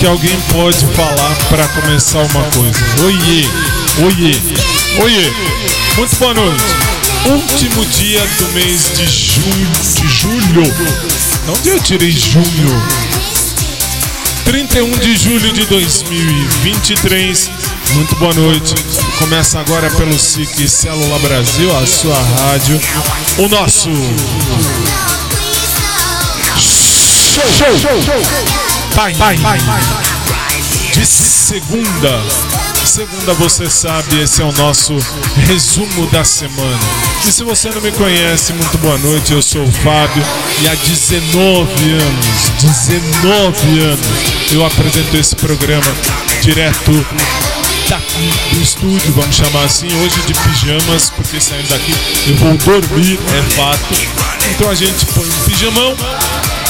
[0.00, 2.72] que alguém pode falar para começar uma coisa.
[3.04, 3.44] Oiê,
[4.02, 4.34] oiê,
[5.02, 5.30] oiê.
[5.94, 6.64] Muito boa noite.
[7.26, 10.62] Último dia do mês de junho, de julho.
[11.48, 12.82] Onde eu tirei junho?
[14.46, 17.50] 31 de julho de 2023.
[17.92, 18.74] Muito boa noite.
[19.18, 22.80] Começa agora pelo SIC Célula Brasil, a sua rádio.
[23.36, 23.90] O nosso
[27.50, 29.38] show, show, pai, pai,
[30.92, 32.22] de segunda.
[32.84, 34.96] Segunda, você sabe, esse é o nosso
[35.46, 36.78] resumo da semana.
[37.26, 39.32] E se você não me conhece, muito boa noite.
[39.32, 40.22] Eu sou o Fábio
[40.62, 45.86] e há 19 anos, 19 anos, eu apresento esse programa
[46.42, 47.06] direto
[47.88, 51.94] daqui do estúdio, vamos chamar assim, hoje de pijamas, porque saindo daqui
[52.28, 53.94] eu vou dormir, é fato.
[54.54, 55.96] Então a gente põe um pijamão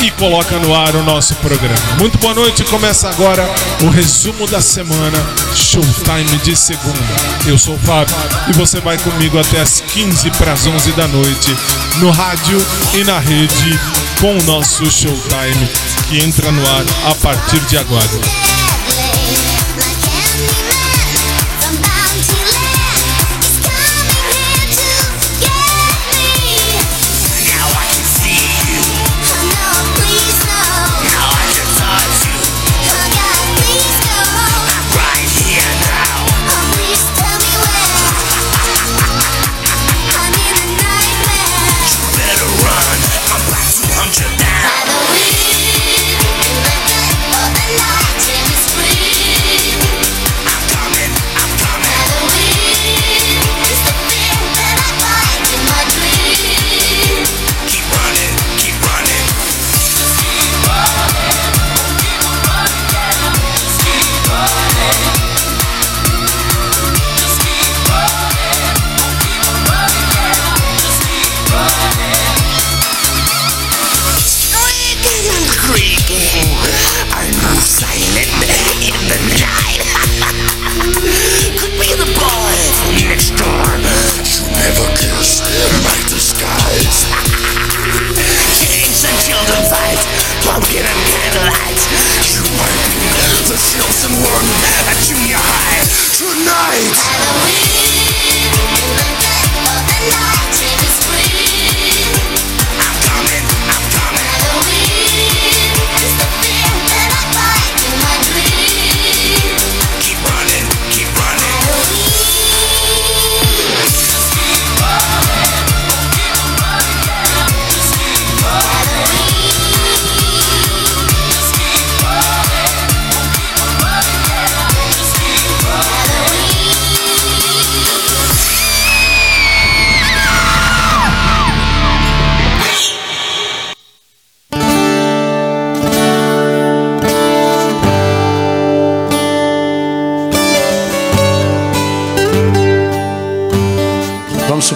[0.02, 1.76] e coloca no ar o nosso programa.
[1.98, 3.46] Muito boa noite, começa agora
[3.82, 5.18] o resumo da semana,
[5.54, 6.98] Showtime de segunda.
[7.46, 8.14] Eu sou o Fábio
[8.48, 11.56] e você vai comigo até as 15 para as 11 da noite
[11.98, 13.80] no rádio e na rede
[14.20, 15.68] com o nosso Showtime
[16.08, 18.49] que entra no ar a partir de agora.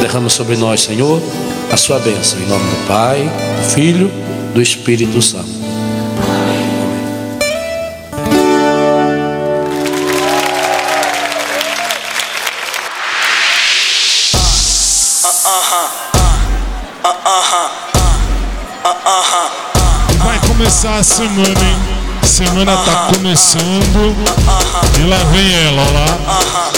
[0.00, 1.22] Derrama sobre nós, Senhor,
[1.70, 2.38] a sua bênção.
[2.40, 4.10] Em nome do Pai, do Filho,
[4.54, 5.60] do Espírito Santo.
[20.24, 21.76] Vai começar a semana, hein?
[22.22, 24.16] Semana tá começando
[24.98, 26.70] e lá vem ela, ó lá.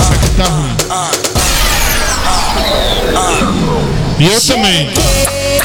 [0.00, 1.27] Isso aqui tá ruim.
[4.18, 4.90] E eu também.
[4.94, 5.60] Cheguei,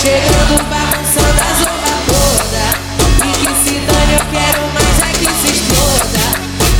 [0.00, 2.64] chegando bagunçando a zona toda.
[3.24, 6.24] E que se dane, eu quero mais é que se exploda.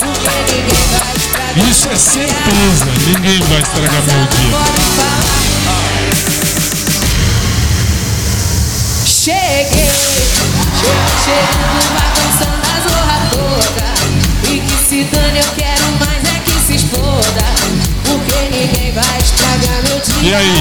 [0.00, 1.68] Porque ninguém vai estragar.
[1.70, 4.50] Isso é certeza, ninguém vai estragar meu dia.
[9.06, 10.26] Cheguei,
[11.24, 13.88] chegando bagunçando a zorra toda.
[14.52, 17.44] E que se dane, eu quero mais é que se exploda.
[18.04, 19.19] Porque ninguém vai
[20.22, 20.52] e aí?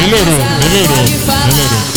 [0.00, 0.96] Melhorou, melhorou,
[1.46, 1.96] melhorou.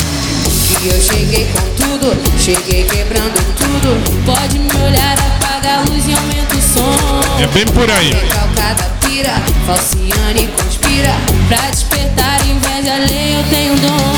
[0.82, 4.26] E eu cheguei com tudo, cheguei quebrando tudo.
[4.26, 7.42] Pode me olhar, apaga a luz e aumenta o som.
[7.42, 8.12] É bem por aí.
[8.12, 9.34] Recalcada pira,
[9.66, 11.14] falciane conspira.
[11.48, 14.14] Pra despertar inveja alheia eu tenho dom.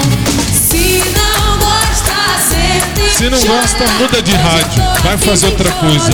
[0.53, 2.15] Se não gosta,
[2.47, 4.83] senta e Se não gosta, muda de rádio.
[5.03, 6.11] Vai fazer outra coisa.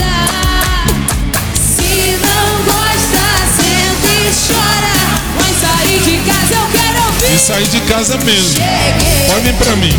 [7.37, 7.67] Quero ouvir.
[7.67, 8.63] E sair de casa mesmo.
[9.43, 9.93] Vir pra mim.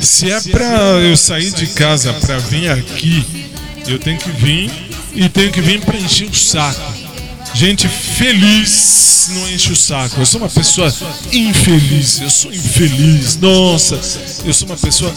[0.00, 0.66] Se é pra
[1.00, 3.24] eu sair de casa pra vir aqui,
[3.86, 4.70] eu tenho que vir
[5.14, 6.92] e tenho que vir pra encher o saco.
[7.54, 10.20] Gente feliz não enche o saco.
[10.20, 10.92] Eu sou uma pessoa
[11.32, 12.20] infeliz.
[12.20, 13.36] Eu sou infeliz.
[13.36, 14.00] Nossa,
[14.44, 15.12] eu sou uma pessoa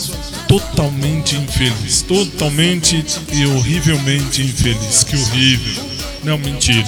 [0.47, 2.01] totalmente infeliz.
[2.01, 5.03] Totalmente e horrivelmente infeliz.
[5.03, 5.83] Que horrível.
[6.23, 6.87] Não, mentira.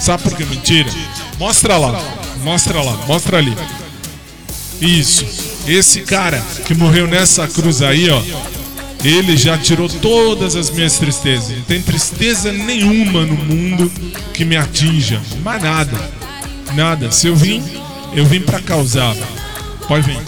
[0.00, 0.90] Sabe por que mentira?
[1.38, 2.00] Mostra lá.
[2.42, 2.96] Mostra lá.
[3.06, 3.56] Mostra ali.
[4.80, 5.26] Isso.
[5.66, 8.22] Esse cara que morreu nessa cruz aí, ó.
[9.04, 11.56] Ele já tirou todas as minhas tristezas.
[11.56, 13.90] Não tem tristeza nenhuma no mundo
[14.34, 15.20] que me atinja.
[15.42, 16.10] Mais nada.
[16.74, 17.10] Nada.
[17.12, 17.62] Se eu vim,
[18.12, 19.14] eu vim pra causar.
[19.86, 20.18] Pode vir.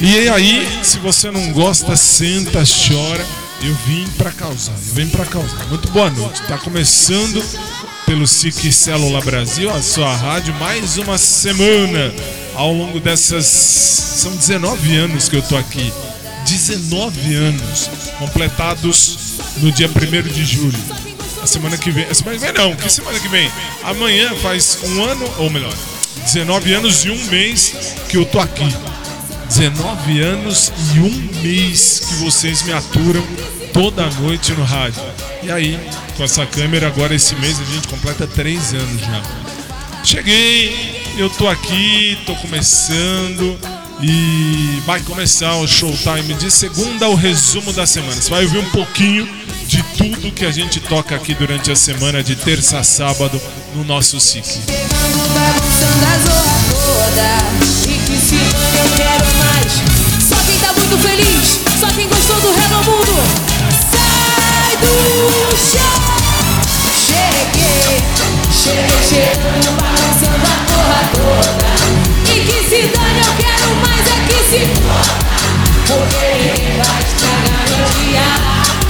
[0.00, 3.24] E aí, se você não gosta, senta, chora.
[3.62, 4.72] Eu vim pra causar.
[4.72, 5.66] Eu vim pra causar.
[5.68, 6.42] Muito boa noite.
[6.48, 7.42] Tá começando
[8.06, 12.12] pelo SIC Célula Brasil, a sua rádio, mais uma semana.
[12.60, 13.46] Ao longo dessas.
[13.46, 15.90] São 19 anos que eu tô aqui.
[16.46, 20.78] 19 anos completados no dia 1 de julho.
[21.42, 22.04] A semana que vem.
[22.04, 23.50] A semana que vem não, que semana que vem?
[23.82, 25.72] Amanhã faz um ano, ou melhor,
[26.22, 28.68] 19 anos e um mês que eu tô aqui.
[29.48, 33.26] 19 anos e um mês que vocês me aturam
[33.72, 35.02] toda noite no rádio.
[35.42, 35.80] E aí,
[36.14, 39.22] com essa câmera, agora esse mês a gente completa 3 anos já.
[40.04, 43.58] Cheguei, eu tô aqui, tô começando
[44.02, 48.14] e vai começar o showtime de segunda, o resumo da semana.
[48.14, 49.28] Você vai ouvir um pouquinho
[49.66, 53.40] de tudo que a gente toca aqui durante a semana, de terça a sábado,
[53.74, 54.44] no nosso SIC.
[60.28, 63.14] Só quem tá muito feliz, só gostou do Redomundo.
[63.90, 66.20] Sai do chão.
[66.96, 68.02] Cheguei,
[68.50, 71.68] cheguei, chegando, bagunçando a porra toda.
[72.32, 75.14] E que se dane, eu quero mais é que se foda.
[75.86, 78.89] Porque ninguém vai estragar meu dia.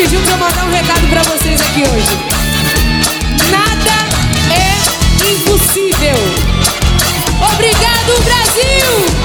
[0.00, 2.08] Pediu pra eu mandar um recado pra vocês aqui hoje.
[3.50, 4.08] Nada
[4.50, 6.16] é impossível.
[7.52, 9.19] Obrigado, Brasil!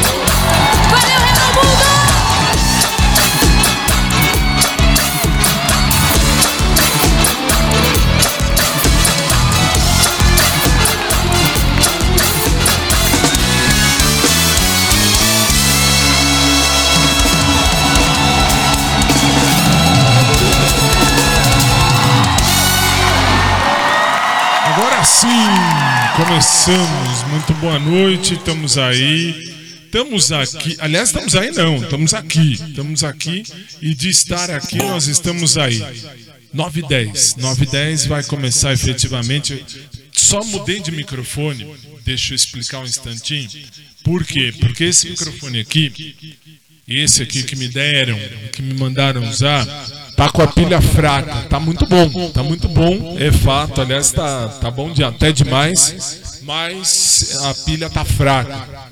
[25.15, 25.27] Sim,
[26.17, 27.23] começamos.
[27.29, 29.55] Muito boa noite, estamos aí.
[29.85, 32.53] Estamos aqui, aliás, estamos aí não, estamos aqui.
[32.53, 33.43] Estamos aqui
[33.81, 35.81] e de estar aqui nós estamos aí.
[36.53, 37.35] 9 e 10.
[37.37, 39.65] 9 e 10 vai começar efetivamente.
[40.11, 41.65] Só mudei de microfone,
[42.03, 43.49] deixa eu explicar um instantinho.
[44.03, 44.53] Por quê?
[44.59, 46.15] Porque esse microfone aqui,
[46.85, 48.19] esse aqui que me deram,
[48.51, 49.65] que me mandaram usar,
[50.15, 51.47] tá com a pilha fraca.
[51.49, 53.81] Tá muito bom, tá muito bom, é fato.
[53.81, 58.85] Aliás, tá, tá bom de até demais, mas a pilha tá fraca.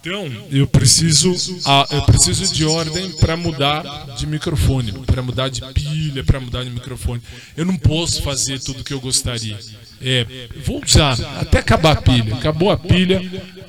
[0.00, 1.34] Então, eu preciso,
[1.66, 3.82] ah, eu preciso de ordem para mudar
[4.16, 7.20] de microfone, para mudar de pilha, para mudar de microfone.
[7.56, 9.58] Eu não posso fazer tudo que eu gostaria.
[10.00, 10.24] É,
[10.64, 12.34] vou usar até acabar a pilha.
[12.34, 13.20] Acabou a pilha,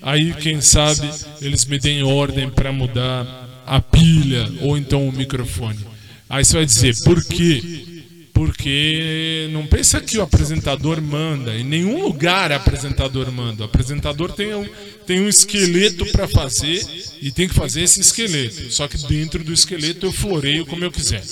[0.02, 1.10] aí quem sabe
[1.42, 3.26] eles me deem ordem para mudar
[3.66, 5.89] a pilha ou então o microfone.
[6.30, 7.86] Aí você vai dizer, por quê?
[8.34, 11.56] Porque não pensa que o apresentador manda.
[11.56, 13.64] Em nenhum lugar apresentador manda.
[13.64, 14.66] O apresentador tem um,
[15.06, 16.86] tem um esqueleto para fazer
[17.20, 18.72] e tem que fazer esse esqueleto.
[18.72, 21.24] Só que dentro do esqueleto eu floreio como eu quiser.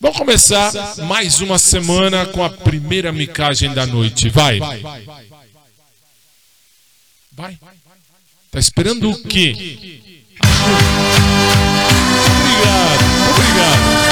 [0.00, 4.28] Vamos começar mais uma semana com a primeira micagem da noite.
[4.30, 4.58] Vai.
[4.58, 5.06] Vai.
[8.50, 10.00] Tá esperando o quê?
[12.42, 14.11] Obrigado, obrigado.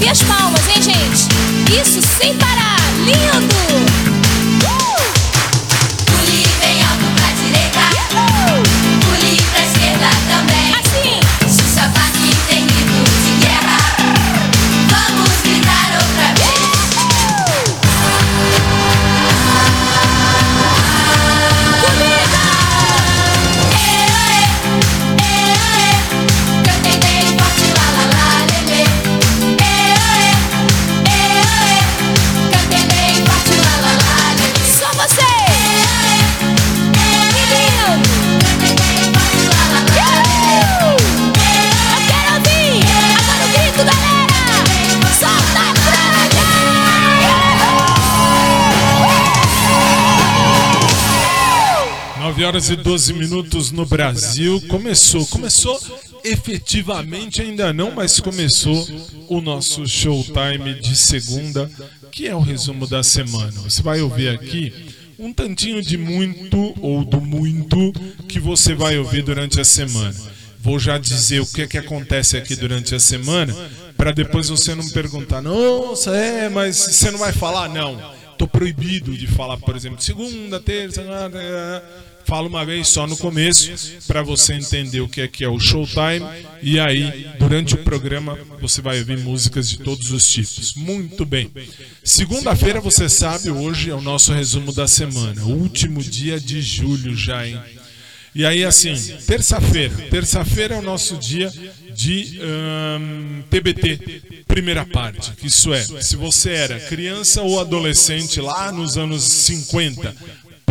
[0.00, 1.28] E as palmas, hein, gente?
[1.80, 2.76] Isso sem parar.
[3.04, 4.13] Lindo!
[52.44, 54.60] Horas e 12 minutos no Brasil.
[54.68, 55.80] Começou, começou
[56.22, 58.86] efetivamente ainda não, mas começou
[59.28, 61.70] o nosso showtime de segunda,
[62.12, 63.52] que é o resumo da semana.
[63.62, 64.72] Você vai ouvir aqui
[65.18, 67.92] um tantinho de muito ou do muito
[68.28, 70.14] que você vai ouvir durante a semana.
[70.60, 73.54] Vou já dizer o que é que acontece aqui durante a semana,
[73.96, 77.68] para depois você não perguntar, nossa, é, mas você não vai falar?
[77.68, 78.00] Não,
[78.38, 81.02] tô proibido de falar, por exemplo, segunda, terça,
[82.26, 83.70] Falo uma vez só no começo
[84.06, 86.24] para você entender o que é que é o showtime
[86.62, 90.74] e aí durante o programa você vai ouvir músicas de todos os tipos.
[90.74, 91.50] Muito bem.
[92.02, 97.46] Segunda-feira, você sabe, hoje é o nosso resumo da semana, último dia de julho já,
[97.46, 97.60] hein?
[98.34, 98.94] E aí assim,
[99.26, 101.52] terça-feira, terça-feira é o nosso dia
[101.94, 102.36] de
[103.48, 105.32] TBT, primeira parte.
[105.44, 110.16] Isso é, se você era criança ou adolescente lá nos anos 50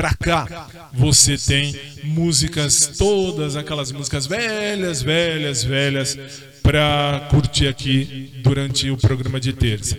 [0.04, 6.20] pra cá, você tem músicas, todas aquelas músicas velhas, velhas, velhas,
[6.62, 9.98] para curtir aqui durante o programa de terça.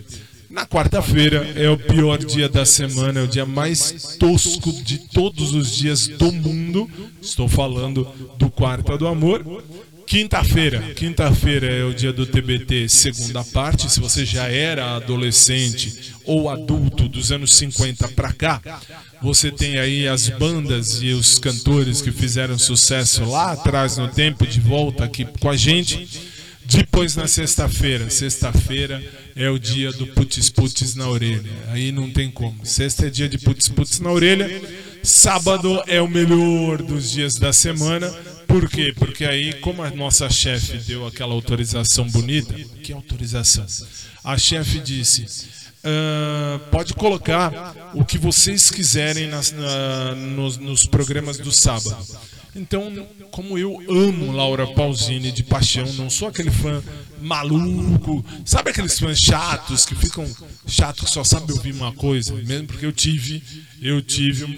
[0.50, 5.54] Na quarta-feira é o pior dia da semana, é o dia mais tosco de todos
[5.54, 6.86] os dias do mundo.
[7.22, 8.06] Estou falando
[8.38, 9.64] do Quarta do Amor.
[10.06, 13.90] Quinta-feira, quinta-feira é o dia do TBT, segunda parte.
[13.90, 18.60] Se você já era adolescente ou adulto dos anos 50 para cá,
[19.22, 24.46] você tem aí as bandas e os cantores que fizeram sucesso lá atrás no tempo
[24.46, 26.08] de volta aqui com a gente.
[26.66, 29.02] Depois na sexta-feira, sexta-feira
[29.36, 31.50] é o dia do putz putz na orelha.
[31.68, 32.64] Aí não tem como.
[32.64, 34.62] Sexta é dia de putz putz na orelha.
[35.04, 38.12] Sábado é o melhor dos dias da semana
[38.54, 38.94] por quê?
[38.96, 43.66] Porque aí, como a nossa chefe deu aquela autorização bonita, que autorização?
[44.22, 45.26] A chefe disse:
[45.84, 51.96] uh, pode colocar o que vocês quiserem nas, na, nos, nos programas do sábado.
[52.56, 56.80] Então, como eu amo Laura Pausini de paixão, não sou aquele fã
[57.20, 60.24] maluco, sabe aqueles fãs chatos que ficam
[60.64, 63.42] chatos só sabem ouvir uma coisa, mesmo porque eu tive,
[63.82, 64.56] eu tive,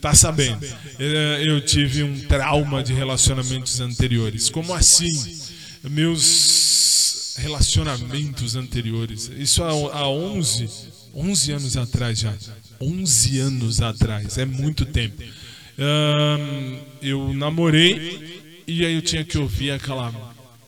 [0.00, 0.64] tá sabendo,
[1.00, 4.48] é, eu tive um trauma de relacionamentos anteriores.
[4.48, 5.10] Como assim?
[5.82, 6.91] Meus
[7.42, 10.68] relacionamentos anteriores, isso há 11,
[11.14, 12.32] 11 anos atrás já,
[12.80, 15.22] 11 anos atrás, é muito tempo.
[17.00, 20.12] Eu namorei e aí eu tinha que ouvir aquela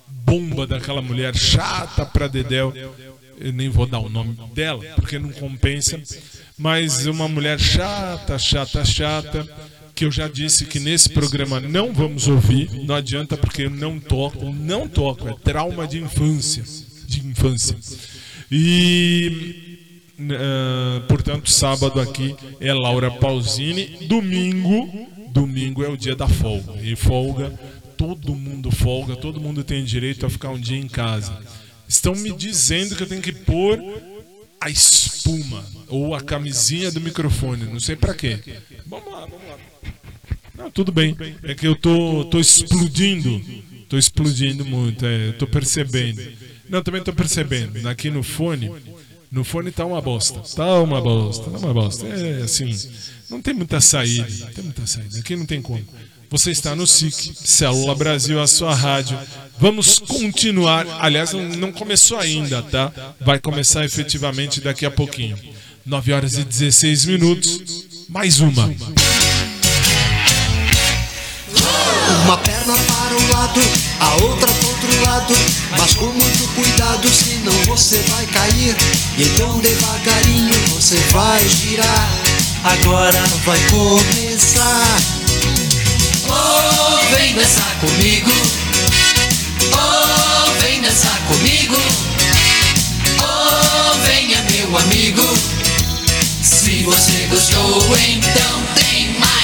[0.09, 2.75] bomba daquela mulher chata pra Dedéu.
[3.39, 6.01] Eu nem vou dar o nome dela, porque não compensa.
[6.57, 9.49] Mas uma mulher chata, chata, chata,
[9.95, 12.71] que eu já disse que nesse programa não vamos ouvir.
[12.85, 16.65] Não adianta porque eu não toco, não toco, é trauma de infância.
[17.07, 17.77] De infância.
[18.51, 19.65] E
[20.17, 24.07] Uh, portanto, sábado aqui é Laura Pausini.
[24.07, 24.89] Domingo,
[25.31, 26.73] domingo é o dia da folga.
[26.81, 27.51] E folga,
[27.97, 31.37] todo mundo folga, todo mundo tem direito a ficar um dia em casa.
[31.89, 33.81] estão me dizendo que eu tenho que pôr
[34.61, 37.65] a espuma ou a camisinha do microfone.
[37.65, 38.39] Não sei para quê.
[38.87, 39.74] Vamos lá, vamos lá.
[40.73, 41.17] Tudo bem.
[41.43, 43.43] É que eu tô, tô explodindo.
[43.89, 45.05] Tô explodindo muito.
[45.05, 46.23] É, tô percebendo.
[46.69, 47.87] Não, também tô percebendo.
[47.89, 48.71] Aqui no fone,
[49.31, 50.41] no fone tá uma bosta.
[50.55, 52.07] Tá uma bosta, tá uma bosta.
[52.07, 52.73] É assim,
[53.31, 54.27] não tem muita saída.
[54.41, 55.19] Não tem muita saída.
[55.19, 55.85] Aqui não tem como.
[56.31, 59.19] Você está no SIC, Célula Brasil, a sua rádio.
[59.59, 60.87] Vamos continuar.
[61.01, 62.93] Aliás, não começou ainda, tá?
[63.21, 65.39] Vai começar efetivamente daqui a pouquinho.
[65.87, 68.07] 9 horas e 16 minutos.
[68.09, 68.75] Mais uma.
[72.25, 73.61] Uma perna para um lado,
[74.01, 75.35] a outra para outro lado.
[75.71, 78.77] Mas com muito cuidado, senão você vai cair.
[79.17, 82.09] E então devagarinho você vai girar.
[82.65, 84.97] Agora vai começar.
[86.29, 88.31] Oh, vem dançar comigo.
[89.73, 91.77] Oh, vem dançar comigo.
[93.23, 95.23] Oh, venha meu amigo.
[96.43, 99.44] Se você gostou, então tem mais.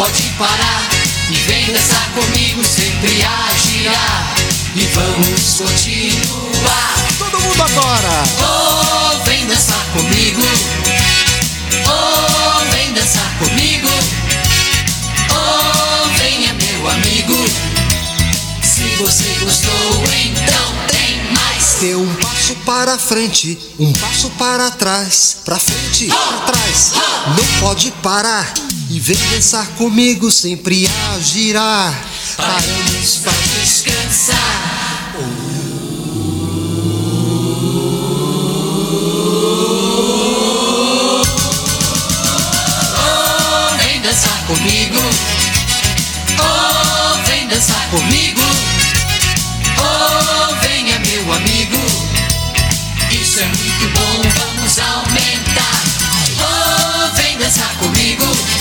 [0.00, 0.88] pode parar.
[1.28, 4.34] E vem dançar comigo, sempre a girar.
[4.74, 6.94] E vamos continuar.
[7.18, 8.24] Todo mundo agora!
[8.40, 10.42] Oh, vem dançar comigo.
[11.86, 13.88] Oh, vem dançar comigo.
[15.32, 17.36] Oh, venha meu amigo.
[18.62, 21.76] Se você gostou, então tem mais.
[21.78, 26.92] Dê um passo para frente, um passo para trás, pra frente, pra trás.
[27.36, 28.50] Não pode parar
[28.90, 31.94] e vem dançar comigo, sempre a girar.
[32.36, 35.14] Paramos pra descansar.
[35.16, 35.50] Oh,
[44.46, 44.98] comigo.
[46.40, 48.40] Oh, vem dançar comigo.
[49.78, 51.78] Oh, venha meu amigo.
[53.12, 55.80] Isso é muito bom, vamos aumentar.
[56.40, 58.59] Oh, vem dançar comigo.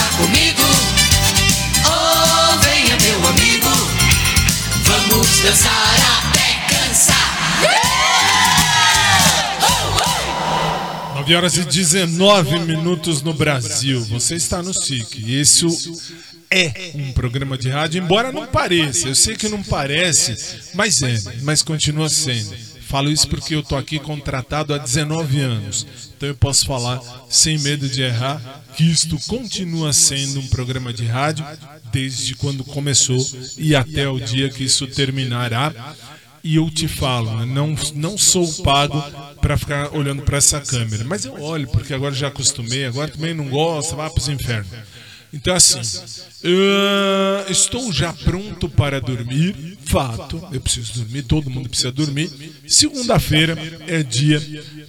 [0.00, 0.62] Dançar comigo.
[1.84, 3.68] Oh, venha meu amigo.
[4.82, 7.20] Vamos dançar até cansar.
[11.16, 14.02] 9 horas e 19 minutos no Brasil.
[14.06, 15.30] Você está no SIC.
[15.30, 15.66] Esse
[16.50, 19.06] é um programa de rádio, embora não pareça.
[19.06, 20.34] Eu sei que não parece,
[20.72, 22.56] mas é, mas continua sendo.
[22.90, 25.86] Falo isso porque eu tô aqui contratado há 19 anos.
[26.16, 31.04] Então eu posso falar sem medo de errar que isto continua sendo um programa de
[31.04, 31.46] rádio
[31.92, 33.24] desde quando começou
[33.56, 35.94] e até o dia que isso terminará.
[36.42, 39.00] E eu te falo, né, não, não sou pago
[39.40, 43.34] para ficar olhando para essa câmera, mas eu olho porque agora já acostumei, agora também
[43.34, 44.66] não gosto, vai para os infernos.
[45.32, 45.80] Então, assim,
[46.42, 49.69] eu estou já pronto para dormir.
[49.90, 52.30] Fato, eu preciso dormir, todo mundo precisa dormir.
[52.64, 54.38] Segunda-feira é dia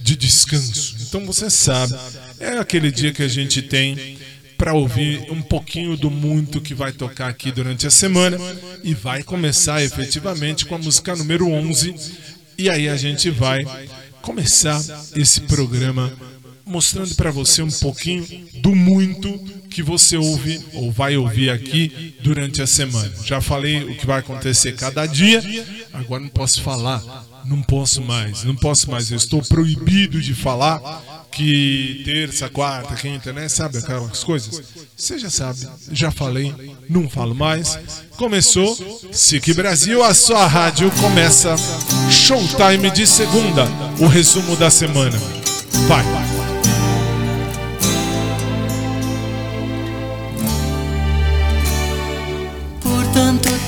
[0.00, 0.94] de descanso.
[1.00, 1.92] Então, você sabe,
[2.38, 4.16] é aquele dia que a gente tem
[4.56, 8.38] para ouvir um pouquinho do muito que vai tocar aqui durante a semana
[8.84, 11.96] e vai começar efetivamente com a música número 11.
[12.56, 13.64] E aí a gente vai
[14.20, 14.80] começar
[15.16, 16.12] esse programa
[16.72, 19.38] mostrando para você um pouquinho do muito
[19.70, 23.12] que você ouve ou vai ouvir aqui durante a semana.
[23.24, 25.42] Já falei o que vai acontecer cada dia,
[25.92, 27.02] agora não posso falar,
[27.44, 30.80] não posso mais, não posso mais, eu estou proibido de falar
[31.32, 33.48] que terça, quarta, quinta, né?
[33.48, 34.62] Sabe aquelas coisas?
[34.94, 36.54] Você já sabe, já falei,
[36.88, 37.78] não falo mais.
[38.16, 38.76] Começou,
[39.10, 41.56] SIC Brasil, a sua rádio começa
[42.10, 43.66] Showtime de segunda,
[43.98, 45.18] o resumo da semana.
[45.88, 46.31] Vai.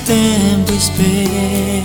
[0.04, 1.82] Tempo esperei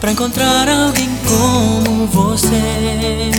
[0.00, 3.30] pra encontrar alguém como você.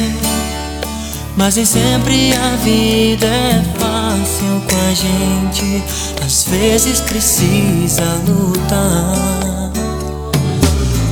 [1.35, 5.83] Mas nem sempre a vida é fácil com a gente.
[6.25, 9.71] Às vezes precisa lutar.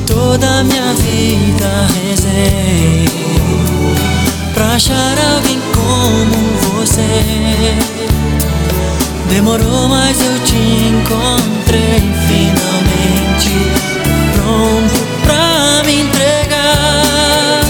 [0.06, 3.06] Toda minha vida rezei
[4.54, 8.05] pra achar alguém como você.
[9.30, 13.72] Demorou, mas eu te encontrei finalmente
[14.34, 17.62] pronto pra me entregar.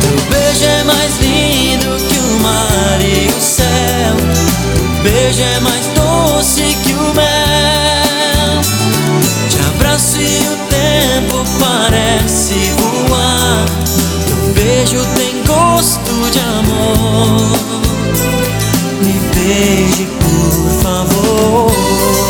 [0.00, 4.16] Teu beijo é mais lindo que o mar e o céu.
[4.74, 8.60] Teu beijo é mais doce que o mel.
[9.50, 13.66] Te abraço e o tempo parece voar.
[14.26, 17.56] Teu beijo tem gosto de amor.
[19.02, 20.08] Me beije,
[20.50, 22.25] por favor.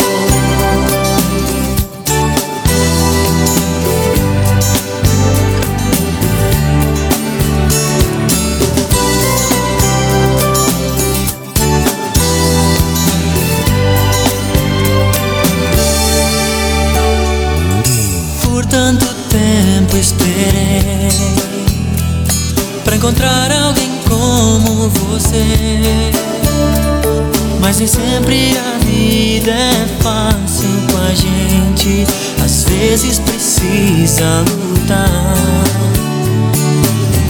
[27.78, 32.06] Mas sempre a vida é fácil com a gente
[32.42, 35.34] Às vezes precisa lutar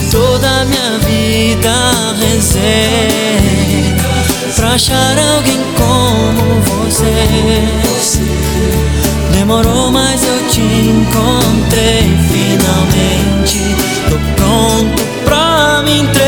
[0.08, 1.72] Toda minha vida
[2.20, 3.96] rezei
[4.54, 7.10] Pra achar alguém como você
[9.32, 13.76] Demorou, mas eu te encontrei finalmente.
[14.08, 16.25] Tô pronto pra me entregar.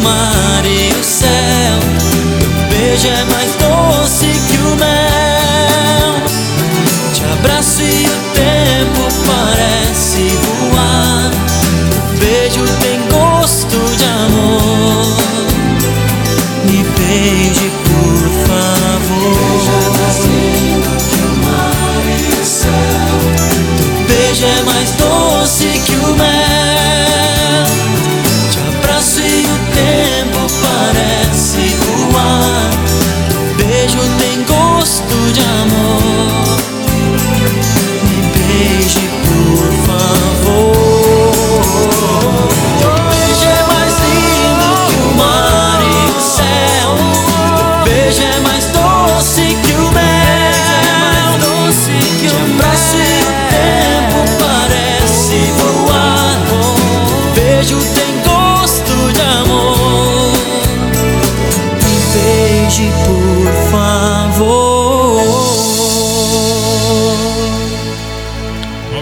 [0.00, 1.78] Mar e o céu.
[1.98, 5.07] Teu beijo é mais doce que o mel.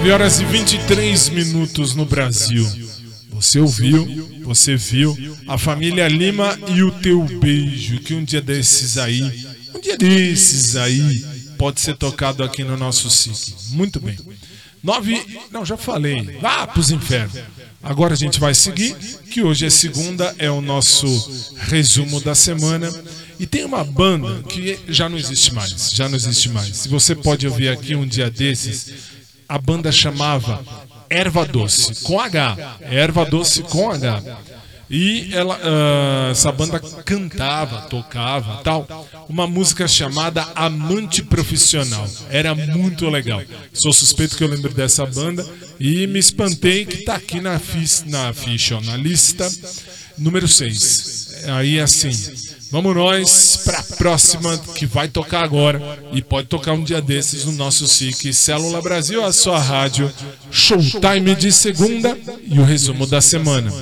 [0.06, 2.64] 9 horas e 23 minutos no Brasil.
[3.30, 5.16] Você ouviu, você viu
[5.48, 9.20] a família Lima e o teu beijo, que um dia desses aí,
[9.74, 11.24] um dia desses aí,
[11.58, 13.52] pode ser tocado aqui no nosso SIC.
[13.70, 14.16] Muito bem.
[14.80, 15.20] Nove.
[15.50, 16.38] Não, já falei.
[16.40, 17.40] Vá pros infernos.
[17.82, 18.94] Agora a gente vai seguir,
[19.28, 21.08] que hoje é segunda, é o nosso
[21.66, 22.88] resumo da semana.
[23.40, 25.90] E tem uma banda que já não existe mais.
[25.92, 26.76] Já não existe mais.
[26.76, 29.15] Se você pode ouvir aqui um dia desses,
[29.48, 30.64] a banda chamava
[31.08, 32.78] Erva Doce, com H.
[32.80, 34.22] Erva Doce com H.
[34.88, 38.86] E ela, ah, essa banda cantava, tocava, tal,
[39.28, 42.08] uma música chamada Amante Profissional.
[42.30, 43.42] Era muito legal.
[43.72, 45.44] Sou suspeito que eu lembro dessa banda
[45.80, 49.50] e me espantei que tá aqui na, fis, na ficha, na lista
[50.16, 51.44] número 6.
[51.56, 52.10] Aí assim,
[52.70, 55.80] vamos nós pra próxima que vai tocar agora
[56.12, 60.12] e pode tocar um dia desses no nosso SIC Célula Brasil, a sua rádio,
[60.50, 63.72] Showtime de segunda e o resumo da semana.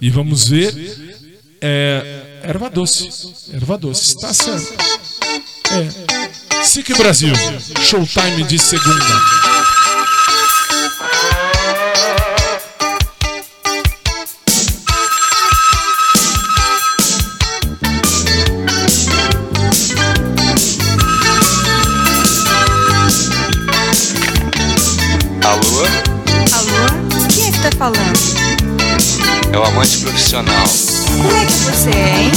[0.00, 0.74] E vamos ver.
[1.60, 3.08] É, erva doce.
[3.52, 4.08] Erva doce.
[4.08, 4.74] Está certo.
[5.72, 6.64] É.
[6.64, 7.32] SIC Brasil.
[7.82, 9.55] Showtime de segunda.
[27.76, 28.18] falando?
[29.52, 30.66] É o amante profissional.
[31.06, 32.32] Como é que você é, hein?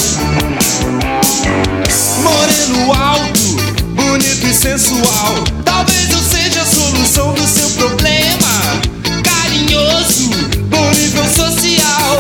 [2.22, 3.56] Moreno alto,
[3.96, 5.36] bonito e sensual.
[5.64, 8.82] Talvez eu seja a solução do seu problema.
[9.24, 10.30] Carinhoso,
[10.68, 12.18] bom nível social.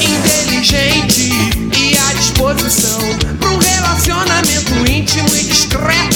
[0.00, 1.30] Inteligente
[1.76, 3.00] e à disposição
[3.40, 6.15] para um relacionamento íntimo e discreto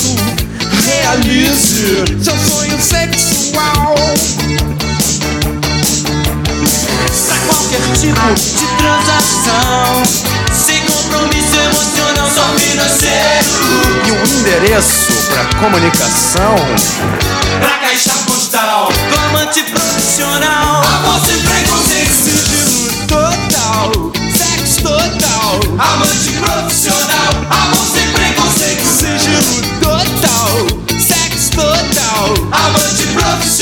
[0.90, 3.94] realize seu sonho sexual.
[7.26, 10.02] Pra qualquer tipo de transação,
[10.52, 13.70] sem compromisso emocional, só financeiro.
[14.06, 16.56] E o um endereço pra comunicação?
[17.60, 18.88] Pra caixa postal,
[19.28, 22.10] amante profissional, amor sem preconceito.
[23.06, 23.92] Total,
[24.36, 27.79] sexo total, amante profissional, amor.
[33.22, 33.59] Amante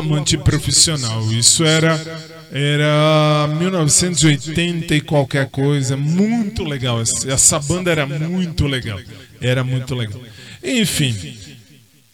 [0.00, 1.32] amante profissional.
[1.32, 1.96] Isso era
[2.52, 7.00] era 1980 e qualquer coisa, muito legal.
[7.00, 8.98] Essa banda era muito legal.
[9.40, 10.20] Era muito legal.
[10.62, 11.14] Enfim,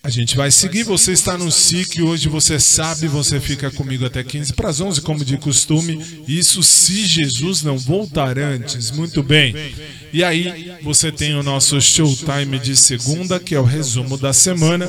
[0.03, 0.85] a gente vai seguir.
[0.85, 2.03] Você está no SIC.
[2.03, 6.01] Hoje você sabe, você fica comigo até 15 para as 11, como de costume.
[6.29, 8.91] Isso se Jesus não voltar antes.
[8.91, 9.55] Muito bem.
[10.13, 14.87] E aí, você tem o nosso showtime de segunda, que é o resumo da semana.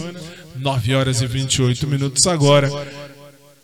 [0.60, 2.70] 9 horas e 28 minutos agora.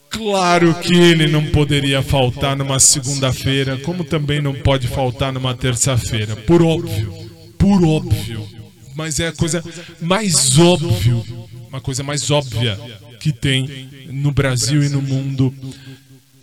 [0.10, 6.36] Claro que ele não poderia faltar numa segunda-feira, como também não pode faltar numa terça-feira.
[6.36, 7.12] Por óbvio.
[7.58, 8.48] Por óbvio.
[8.96, 9.64] Mas é a coisa
[10.00, 11.26] mais óbvio,
[11.68, 12.80] uma coisa mais óbvia
[13.20, 15.54] que tem no Brasil e no mundo.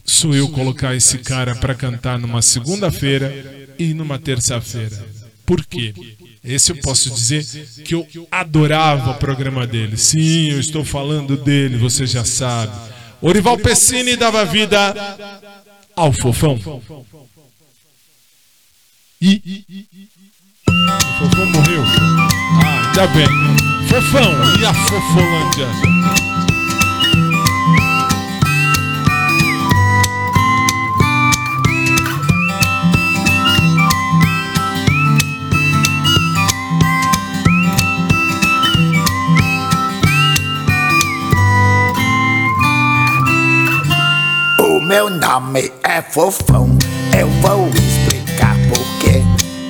[0.04, 5.06] Sou eu colocar esse cara para cantar numa segunda-feira e numa terça-feira.
[5.46, 5.94] Por quê?
[6.42, 7.44] Esse eu posso dizer
[7.84, 9.96] que eu adorava o programa dele.
[9.96, 12.72] Sim, eu estou falando dele, você já sabe.
[13.20, 14.94] Orival Pessini dava vida
[15.94, 16.58] ao Fofão.
[19.20, 19.64] E
[20.66, 21.82] o Fofão morreu.
[22.64, 23.26] Ah, ainda bem.
[23.88, 26.29] Fofão e a Fofolândia.
[44.90, 46.76] Meu nome é Fofão,
[47.16, 49.22] eu vou explicar porquê.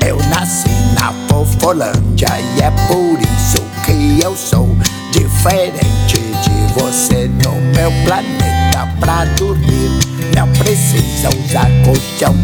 [0.08, 4.74] Eu nasci na Fofolândia e é por isso que eu sou
[5.12, 7.28] diferente de você.
[7.28, 9.90] No meu planeta pra dormir,
[10.34, 12.34] não precisa usar colchão,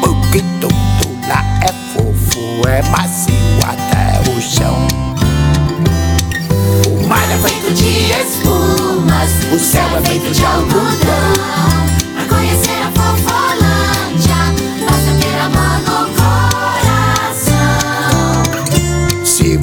[0.00, 4.88] porque tudo lá é fofo, é macio até o chão.
[6.88, 12.03] O mar é feito de espumas, o céu é feito de algodão.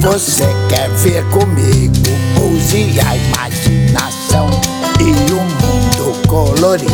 [0.02, 1.94] Você quer ver comigo,
[2.40, 4.50] use a imaginação
[4.98, 6.92] e um mundo colorido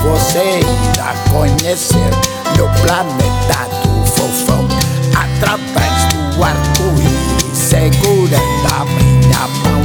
[0.00, 2.10] você irá conhecer
[2.56, 4.68] no planeta do fofão
[5.12, 9.82] através do arco-íris segurando a minha mão.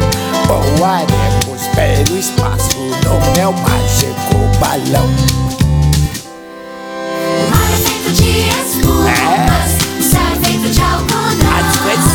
[0.78, 5.10] Voaremos pelo espaço no meu mágico balão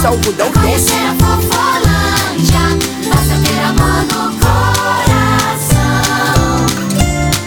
[0.06, 0.60] algodão doce.
[0.60, 2.64] Conhecer a Fofolândia,
[3.08, 5.86] basta ter a mão no coração.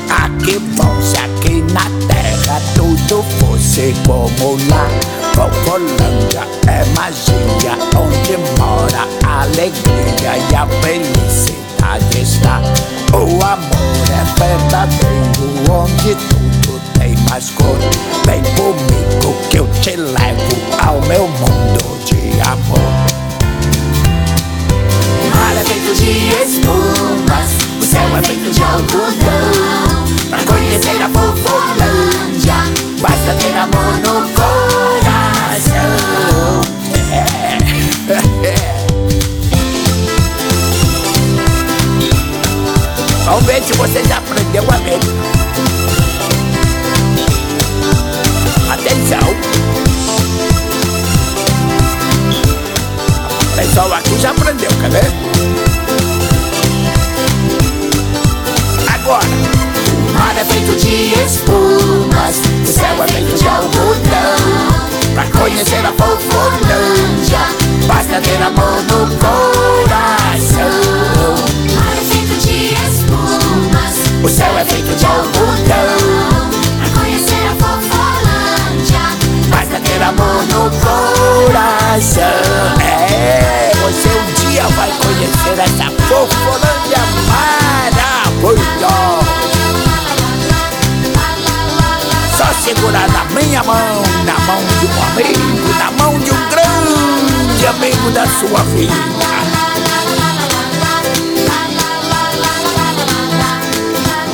[0.10, 4.88] Ah, aqui bom se aqui na terra tudo fosse como lá.
[5.34, 12.62] Fofolândia é magia, onde mora a alegria e a felicidade está.
[13.14, 16.39] O amor é verdadeiro, onde tudo
[17.40, 17.90] esconde
[18.26, 22.78] Vem comigo que eu te levo ao meu mundo de amor.
[25.24, 26.12] O mar é feito de
[26.44, 27.50] espumas,
[27.80, 30.06] o céu é feito de algodão.
[30.30, 32.58] Pra conhecer a Fofolândia,
[33.02, 35.96] basta ter amor no coração.
[37.12, 37.24] É.
[43.26, 45.00] Vamos ver se vocês aprenderam a ver.
[49.10, 49.36] Atenção!
[53.42, 55.12] O pessoal aqui já aprendeu, quer ver?
[58.94, 59.26] Agora!
[59.26, 64.80] O mar é feito de espumas, o céu é feito de algodão.
[65.16, 67.40] Pra conhecer a Fofolândia,
[67.88, 69.79] basta ter amor no coração.
[82.20, 82.76] Coração.
[82.82, 87.00] É, você um dia vai conhecer essa Fofolândia
[88.42, 88.80] maravilhosa.
[92.36, 97.68] Só segurar na minha mão, na mão de um amigo, na mão de um grande
[97.68, 98.94] amigo da sua vida.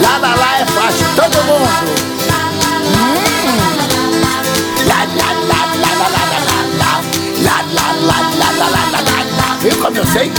[0.01, 2.24] Lá, lá, lá é fácil, todo mundo.
[9.65, 10.31] Viu como eu sei?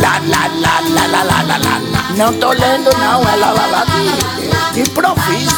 [0.00, 2.14] Lá, lá, lá, lá, lá, lá, lá, lá, lá.
[2.16, 5.54] Não tô lendo não, é lá, lá, lá de, de improviso.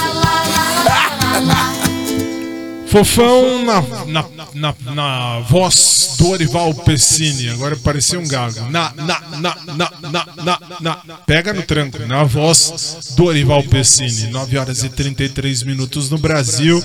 [2.91, 7.49] Fofão na, na, na, na voz do Orival Pessini.
[7.51, 8.69] Agora parecia um gago.
[8.69, 11.15] Na, na, na, na, na, na.
[11.27, 12.05] Pega no tranco.
[12.07, 14.33] Na voz do Orival Pessini.
[14.33, 16.83] 9 horas e 33 minutos no Brasil.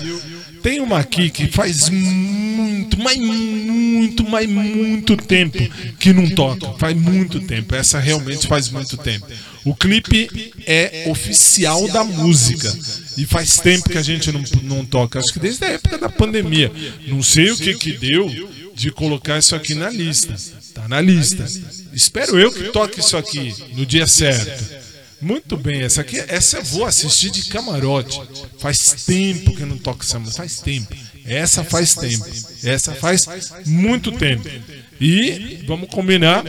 [0.62, 3.18] Tem uma aqui que faz muito, mas
[4.28, 5.58] mas muito tempo
[5.98, 6.72] que não toca.
[6.78, 7.74] Faz muito tempo.
[7.74, 9.26] Essa realmente faz muito tempo.
[9.64, 12.72] O clipe é oficial da música.
[13.16, 15.18] E faz tempo que a gente não, não toca.
[15.18, 16.72] Acho que desde a época da pandemia.
[17.06, 18.30] Não sei o que que deu
[18.74, 20.34] de colocar isso aqui na lista.
[20.74, 21.46] Tá na lista.
[21.92, 24.82] Espero eu que toque isso aqui no dia certo.
[25.20, 28.20] Muito bem, essa aqui, essa eu vou assistir de camarote.
[28.58, 30.96] Faz tempo que eu não toco essa música, faz tempo.
[31.24, 32.24] Essa faz tempo.
[32.64, 33.26] Essa faz
[33.66, 34.48] muito tempo.
[35.00, 36.44] E vamos combinar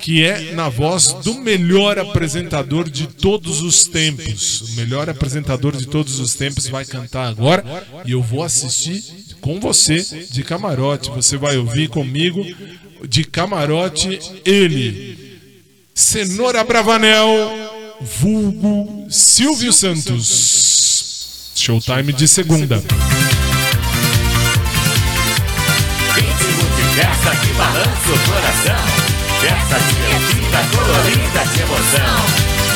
[0.00, 4.60] que é na voz do melhor apresentador de todos os tempos.
[4.60, 7.64] O melhor apresentador de todos os tempos vai cantar agora
[8.04, 9.02] e eu vou assistir
[9.40, 11.10] com você de camarote.
[11.10, 12.44] Você vai ouvir comigo
[13.08, 15.38] de camarote ele.
[15.94, 17.66] Cenoura Bravanel
[18.00, 21.52] vulgo Silvio Santos.
[21.54, 22.82] Showtime de segunda.
[26.96, 28.84] Festa que balança o coração.
[29.44, 32.24] Essa divertida, colorida de emoção.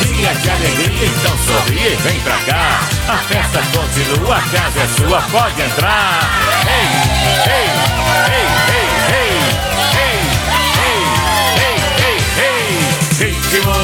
[0.03, 2.81] Dia de alegria, então sorri, vem pra cá.
[3.09, 6.21] A festa continua, a casa é sua, pode entrar.
[6.69, 6.89] Ei,
[7.51, 7.71] ei,
[8.29, 8.45] ei,
[8.77, 9.31] ei, ei
[9.97, 10.21] Ei,
[10.85, 11.01] ei, ei,
[11.57, 12.61] ei, ei, ei.
[13.25, 13.77] Ritmo.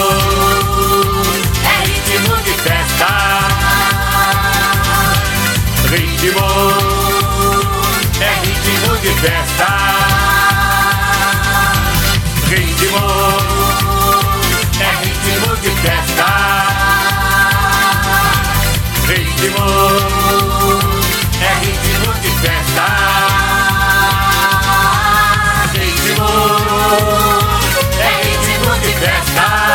[1.64, 3.10] É ritmo de festa.
[5.88, 6.48] Ritmo.
[8.20, 10.25] É ritmo de festa.
[12.48, 13.06] Ritmo,
[14.80, 16.28] é ritmo de festa.
[19.08, 19.66] Ritmo,
[21.42, 22.86] é ritmo de festa.
[25.72, 26.30] Ritmo,
[27.98, 29.65] é ritmo de festa.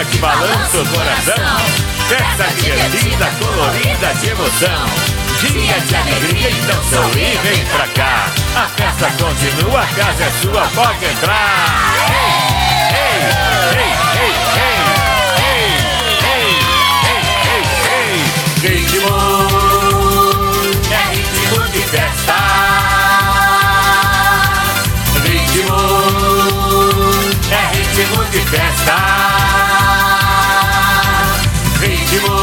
[0.00, 1.58] Que balança o coração.
[2.08, 4.86] Festa divertida, colorida de emoção.
[5.40, 8.32] Dia de alegria, então sorri e vem pra cá.
[8.56, 11.94] A festa continua, a casa é sua, pode entrar.
[12.08, 12.32] Ei,
[12.96, 13.20] ei,
[13.78, 14.32] ei,
[14.62, 14.74] ei,
[15.42, 15.60] ei,
[16.24, 16.56] ei,
[17.04, 18.76] ei, ei, ei.
[18.76, 19.14] Ritmo,
[20.90, 22.12] é ritmo de festa.
[22.22, 22.31] Ritmo,
[27.94, 28.96] ritmo de festa.
[31.78, 32.36] Ritmo,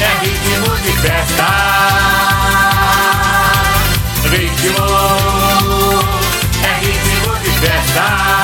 [0.00, 1.48] é ritmo de festa.
[4.30, 4.86] Ritmo,
[6.62, 8.43] é ritmo de festa.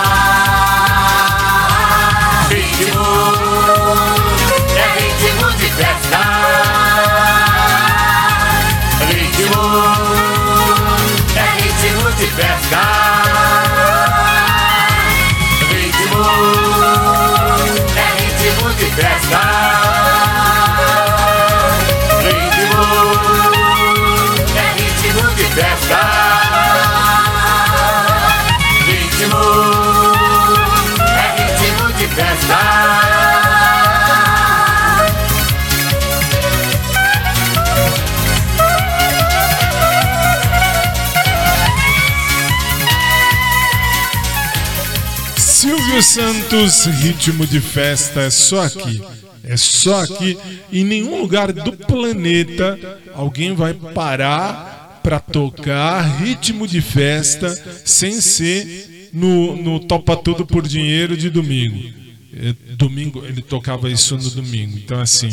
[46.03, 49.03] Santos, ritmo de festa, é só aqui.
[49.43, 50.39] É só aqui.
[50.73, 52.79] Em nenhum lugar do planeta
[53.15, 57.49] alguém vai parar para tocar ritmo de festa
[57.85, 62.01] sem ser no, no Topa Tudo por Dinheiro de domingo.
[62.33, 64.79] É, Domingo, ele tocava isso no domingo.
[64.79, 65.31] Então, assim,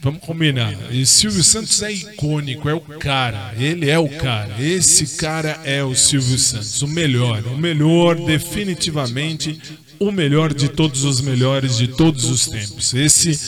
[0.00, 0.74] vamos combinar.
[0.90, 3.54] E Silvio Santos é icônico, é o cara.
[3.56, 4.56] Ele é o cara.
[4.62, 6.80] Esse cara é o Silvio Santos.
[6.82, 7.44] O melhor.
[7.46, 9.60] O melhor, definitivamente.
[9.98, 12.94] O melhor de todos os melhores de todos os tempos.
[12.94, 13.38] Esse,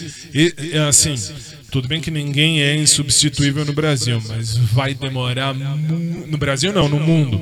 [0.89, 1.15] assim,
[1.71, 5.55] tudo bem que ninguém é insubstituível no Brasil, mas vai demorar.
[5.55, 7.41] No Brasil, não, no mundo.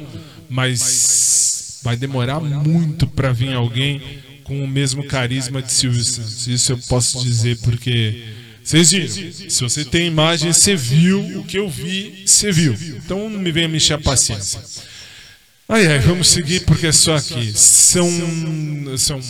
[0.48, 4.00] Mas vai demorar muito para vir alguém
[4.44, 6.46] com o mesmo carisma de Silvio Santos.
[6.46, 8.22] Isso eu posso dizer porque
[8.62, 9.32] vocês viram.
[9.48, 12.74] Se você tem imagem, você viu o que eu vi, você viu.
[13.04, 14.60] Então não me venha me a paciência.
[15.72, 17.52] Ai, ai, vamos seguir porque é só aqui.
[17.54, 18.08] São.
[18.98, 19.20] São.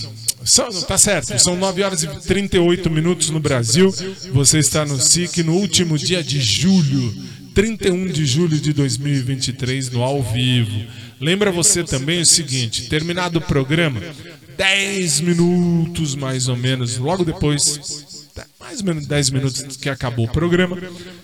[0.42, 3.94] são tá certo, são 9 horas e 38 minutos no Brasil.
[4.32, 7.14] Você está no SIC no último dia de julho,
[7.54, 10.86] 31 de julho de 2023, no ao vivo.
[11.20, 14.00] Lembra você também o seguinte: terminado o programa,
[14.56, 18.06] 10 minutos mais ou menos, logo depois
[18.58, 20.76] mais ou menos 10 minutos que acabou o programa,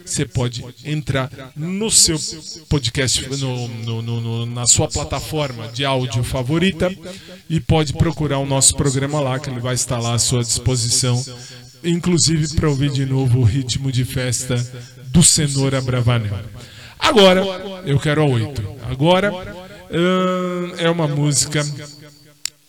[0.05, 2.19] você pode entrar no seu
[2.69, 6.91] podcast, no, no- no- na sua plataforma de áudio favorita
[7.49, 11.23] e pode procurar o nosso programa lá, que ele vai estar lá à sua disposição,
[11.85, 14.57] inclusive para ouvir de novo o ritmo de festa
[15.09, 16.39] do Cenoura Bravanel.
[16.99, 17.43] Agora,
[17.85, 18.63] eu quero a 8.
[18.91, 19.31] Agora,
[19.91, 21.65] ahn, é uma música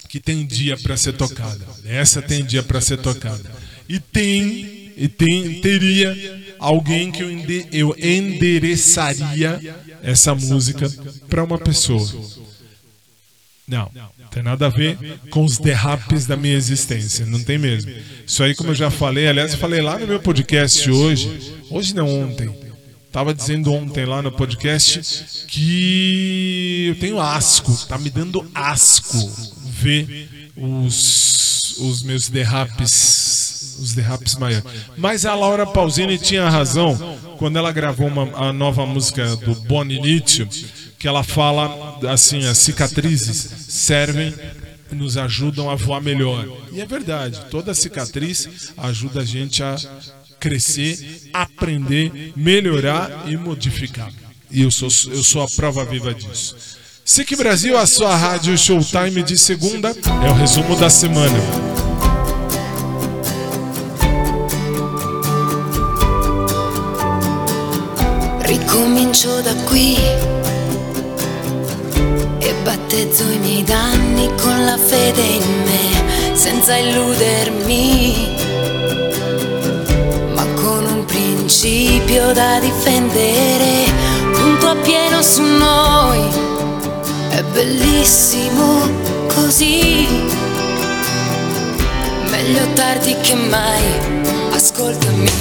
[0.09, 1.65] que tem dia para ser tocada.
[1.85, 3.56] Essa tem dia para ser tocada.
[3.89, 6.15] E tem, e tem, teria
[6.59, 9.59] alguém que eu, ende- eu endereçaria
[10.03, 10.89] essa música
[11.29, 12.05] para uma pessoa.
[13.67, 13.91] Não,
[14.31, 14.97] tem nada a ver
[15.29, 17.91] com os derrapes da minha existência, não tem mesmo.
[18.25, 21.93] Isso aí, como eu já falei, aliás, eu falei lá no meu podcast hoje, hoje
[21.93, 22.49] não ontem,
[23.11, 29.17] Tava dizendo ontem lá no podcast que eu tenho asco, tá me dando asco
[29.65, 33.46] ver os, os meus derrapes,
[33.79, 34.65] os derrapes maiores.
[34.97, 40.01] Mas a Laura Pausini tinha razão quando ela gravou uma, a nova música do Boni
[40.01, 40.47] Lítio,
[40.97, 44.33] que ela fala assim, as cicatrizes servem
[44.91, 46.47] nos ajudam a voar melhor.
[46.71, 49.75] E é verdade, toda cicatriz ajuda a gente a
[50.39, 54.11] crescer, aprender, melhorar e modificar.
[54.49, 56.55] E eu sou, eu sou a prova viva disso.
[57.03, 59.89] SIC Brasil, a sua rádio Showtime de segunda,
[60.25, 61.86] é o resumo da semana.
[69.17, 69.97] Ricomincio da qui
[72.37, 78.35] e battezzo i miei danni con la fede in me, senza illudermi,
[80.35, 83.85] ma con un principio da difendere,
[84.33, 86.21] punto a pieno su noi,
[87.29, 88.87] è bellissimo
[89.33, 90.05] così,
[92.29, 93.83] meglio tardi che mai,
[94.51, 95.31] ascoltami,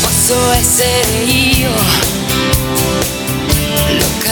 [0.00, 2.23] posso essere io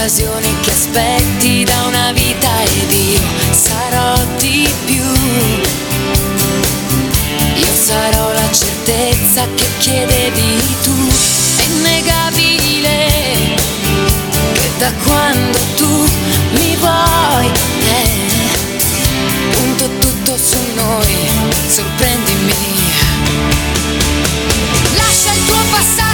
[0.02, 5.04] l'occasione che aspetti da una vita ed io sarò di più.
[7.54, 11.08] Io sarò la certezza che chiedevi tu.
[11.56, 13.54] È innegabile
[14.54, 16.08] che da quando tu
[16.54, 17.46] mi vuoi,
[17.80, 18.08] eh,
[19.50, 21.16] punto tutto su noi,
[21.68, 22.54] sorprendimi.
[24.96, 26.11] Lascia il tuo passato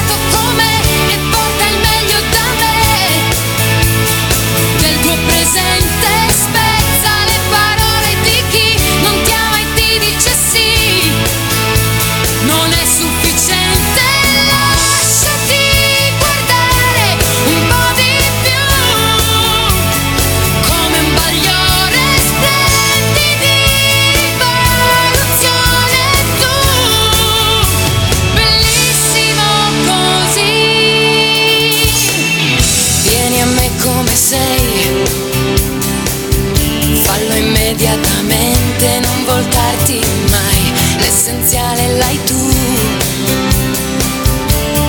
[41.18, 42.48] l'essenziale l'hai tu.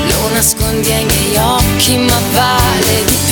[0.09, 3.28] Lo nascondi ai miei occhi, ma vale di più,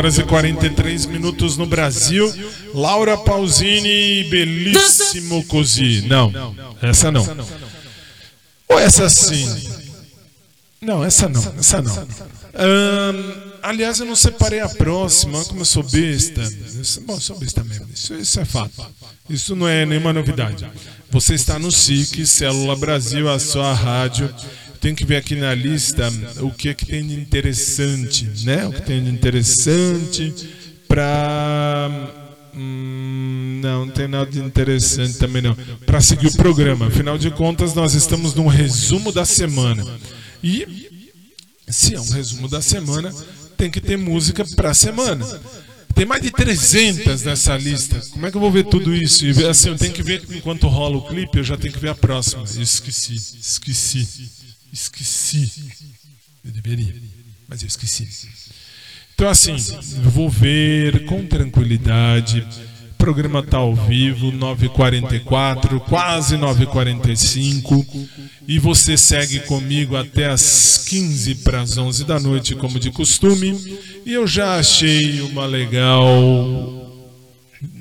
[0.00, 2.32] horas e 43 minutos no Brasil.
[2.74, 6.06] Laura Pausini, belíssimo così.
[6.08, 6.32] Não,
[6.80, 7.26] essa não.
[8.66, 9.46] Ou essa sim?
[10.80, 11.94] Não, essa não, essa não.
[12.54, 16.40] Ahn, aliás, eu não separei a próxima, como eu sou besta.
[16.80, 18.82] Isso- Bom, eu sou besta mesmo, isso, isso é fato.
[19.28, 20.66] Isso não é nenhuma novidade.
[21.10, 24.34] Você está no SIC, Célula Brasil, a sua rádio.
[24.80, 26.10] Tem que ver aqui na lista
[26.40, 28.66] o que, que tem de interessante, né?
[28.66, 30.32] O que tem de interessante
[30.88, 31.90] para.
[32.54, 35.54] não, não tem nada de interessante também não.
[35.84, 36.86] Para seguir o programa.
[36.86, 39.86] Afinal de contas, nós estamos num resumo da semana.
[40.42, 40.88] E
[41.68, 43.14] se é um resumo da semana,
[43.56, 45.26] tem que ter música para a semana.
[45.94, 48.00] Tem mais de 300 nessa lista.
[48.12, 49.26] Como é que eu vou ver tudo isso?
[49.26, 51.90] E assim, eu tenho que ver enquanto rola o clipe, eu já tenho que ver
[51.90, 52.44] a próxima.
[52.44, 54.08] Esqueci, esqueci,
[54.72, 55.50] esqueci.
[56.44, 56.94] Eu deveria,
[57.48, 58.08] mas eu esqueci.
[59.14, 59.56] Então, assim,
[60.02, 62.46] vou ver com tranquilidade.
[62.96, 68.08] Programa está ao vivo, 9h44, quase 9h45.
[68.48, 73.78] E você segue comigo até as 15 para as 11 da noite, como de costume.
[74.06, 76.88] E eu já achei uma legal.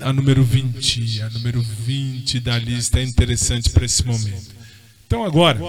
[0.02, 1.22] A número 20.
[1.22, 4.59] A número 20 da lista é interessante para esse momento.
[5.10, 5.60] Então agora,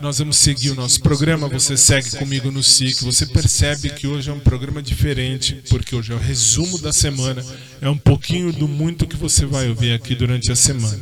[0.00, 1.46] nós vamos seguir o nosso programa.
[1.46, 3.04] Você segue comigo no SIC.
[3.04, 7.40] Você percebe que hoje é um programa diferente, porque hoje é o resumo da semana.
[7.80, 10.98] É um pouquinho do muito que você vai ouvir aqui durante a semana.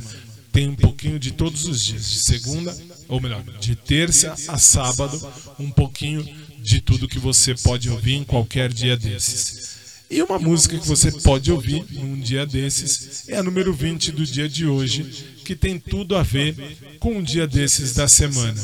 [0.53, 2.77] Tem um pouquinho de todos os dias, de segunda,
[3.09, 5.27] ou melhor, de terça a sábado,
[5.59, 6.29] um pouquinho
[6.61, 9.79] de tudo que você pode ouvir em qualquer dia desses.
[10.11, 14.25] E uma música que você pode ouvir num dia desses é a número 20 do
[14.25, 16.55] dia de hoje, que tem tudo a ver
[17.01, 18.63] com um dia desses da semana.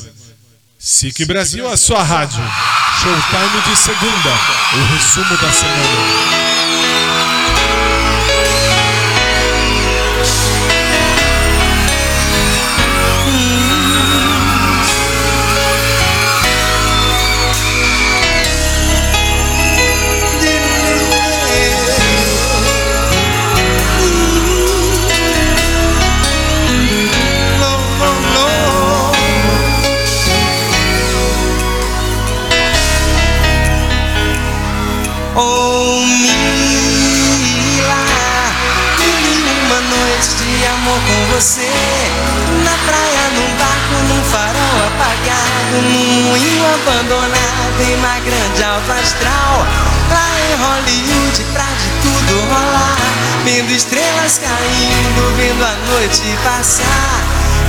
[0.79, 2.43] SIC Brasil, a sua rádio.
[3.01, 4.31] Showtime de segunda,
[4.75, 6.44] o resumo da semana.
[41.35, 41.69] Você.
[42.63, 49.67] Na praia, num barco, num farol apagado, num moinho abandonado, em uma grande alta astral.
[50.11, 52.97] Lá em Hollywood, pra de tudo rolar.
[53.45, 57.21] Vendo estrelas caindo, vendo a noite passar.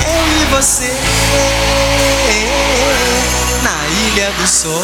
[0.06, 0.94] Eu e você
[3.64, 4.84] na ilha do sol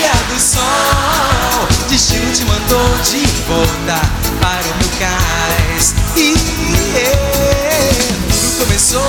[0.00, 1.68] Ilha do Sol.
[1.90, 4.00] Destino te mandou de volta
[4.40, 5.94] para o meu cais.
[6.16, 6.32] E
[8.32, 9.02] tudo começou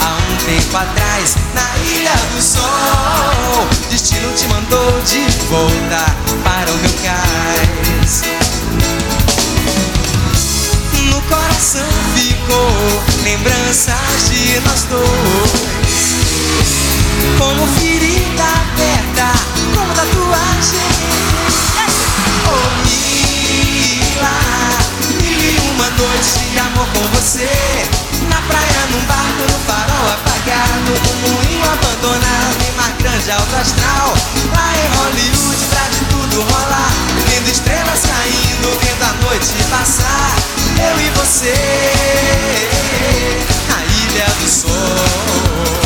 [0.00, 3.68] há um tempo atrás na Ilha do Sol.
[3.90, 6.04] Destino te mandou de volta
[6.42, 8.22] para o meu cais.
[11.12, 11.86] No coração
[12.16, 12.72] ficou
[13.22, 15.74] lembranças de nós dois
[17.38, 18.73] Como ferida
[28.28, 30.92] Na praia, num barco, no farol apagado.
[31.04, 34.14] Num moinho abandonado, em mar grande alto astral.
[34.54, 36.92] Lá em Hollywood, pra de tudo rolar.
[37.28, 40.36] Vendo estrelas caindo, vendo a noite passar.
[40.78, 41.54] Eu e você
[43.68, 45.83] Na ilha do sol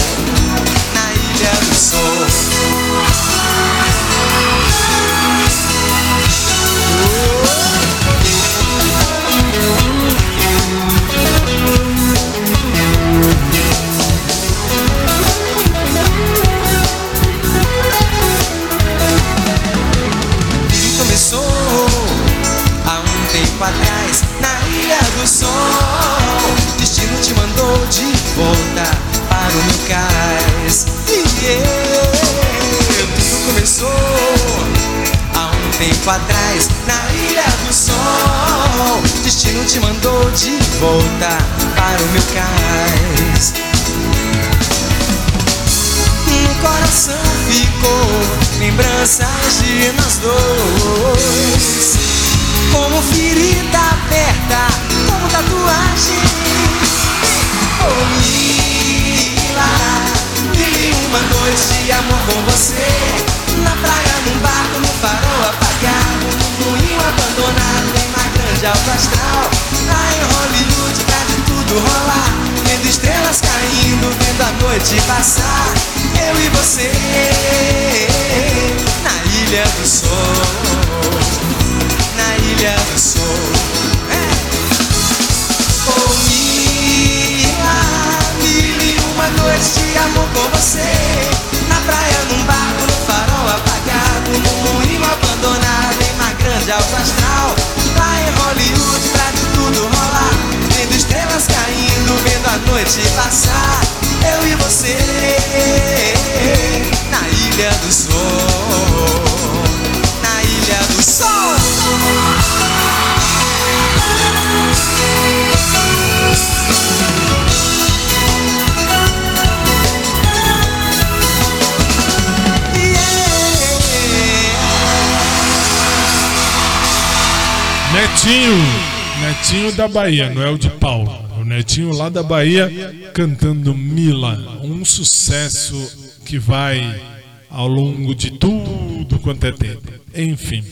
[129.88, 131.10] da Bahia, não é o de Paulo.
[131.40, 132.70] O Netinho lá da Bahia
[133.14, 137.00] cantando Mila, um sucesso que vai
[137.48, 139.90] ao longo de tudo quanto é tempo.
[140.14, 140.62] Enfim.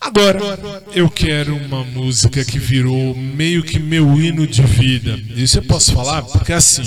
[0.00, 0.40] Agora
[0.94, 5.18] eu quero uma música que virou meio que meu hino de vida.
[5.34, 6.82] Isso eu posso falar porque assim,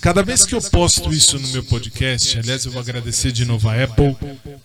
[0.00, 3.68] cada vez que eu posto isso no meu podcast, aliás eu vou agradecer de novo
[3.68, 4.14] a Apple,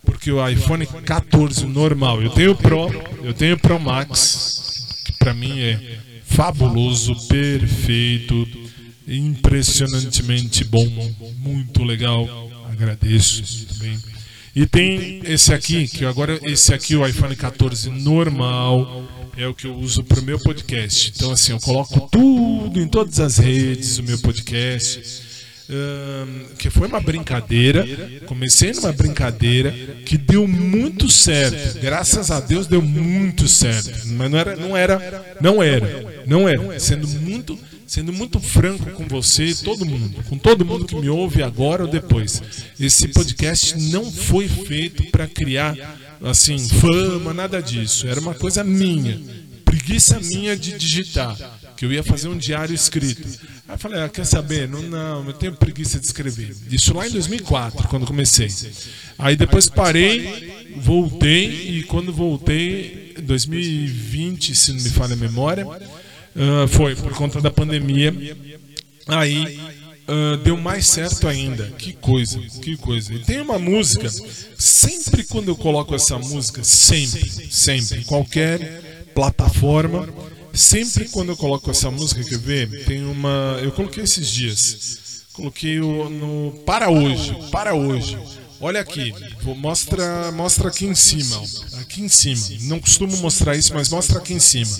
[0.04, 2.92] porque o iPhone 14 normal, eu tenho o Pro,
[3.24, 4.45] eu tenho o Pro Max,
[5.26, 8.48] para mim é fabuloso, perfeito,
[9.08, 10.88] impressionantemente bom,
[11.40, 12.30] muito legal.
[12.70, 13.98] Agradeço também.
[14.56, 19.04] E tem esse aqui, que agora esse aqui, o iPhone 14 normal,
[19.36, 21.12] é o que eu uso para o meu podcast.
[21.16, 25.25] Então, assim, eu coloco tudo em todas as redes, o meu podcast.
[26.58, 27.86] Que foi uma brincadeira,
[28.26, 29.72] comecei numa brincadeira
[30.06, 31.80] que deu muito certo.
[31.80, 34.08] Graças a Deus deu muito certo.
[34.08, 36.80] Mas não era, não era, não era, não era.
[36.80, 37.58] Sendo muito
[37.88, 41.90] sendo muito franco com você, todo mundo, com todo mundo que me ouve agora ou
[41.90, 42.42] depois.
[42.80, 45.78] Esse podcast não foi feito para criar
[46.22, 48.08] assim fama, nada disso.
[48.08, 49.20] Era uma coisa minha,
[49.64, 51.38] preguiça minha de digitar,
[51.76, 53.28] que eu ia fazer um diário escrito.
[53.68, 54.68] Aí eu falei, ah, quer saber?
[54.68, 56.56] Não, não, eu tenho preguiça de escrever.
[56.72, 58.50] Isso lá em 2004, quando comecei.
[59.18, 65.66] Aí depois parei, voltei e quando voltei, 2020, se não me falha a memória,
[66.36, 68.14] Uh, foi por conta da pandemia.
[69.08, 69.58] Aí
[70.08, 71.68] uh, deu mais certo ainda.
[71.78, 73.14] Que coisa, que coisa.
[73.14, 74.10] E tem uma música,
[74.58, 80.10] sempre quando eu coloco essa música, sempre, sempre, qualquer plataforma,
[80.56, 82.86] sempre quando eu coloco essa música, quer ver?
[82.86, 83.60] Tem uma.
[83.62, 85.26] Eu coloquei esses dias.
[85.34, 86.52] Coloquei o, no.
[86.66, 88.18] Para hoje, para hoje.
[88.60, 89.14] Olha aqui,
[89.58, 91.42] mostra, mostra aqui em cima,
[91.82, 92.58] aqui em cima.
[92.64, 94.72] Não costumo mostrar isso, mas mostra aqui em cima.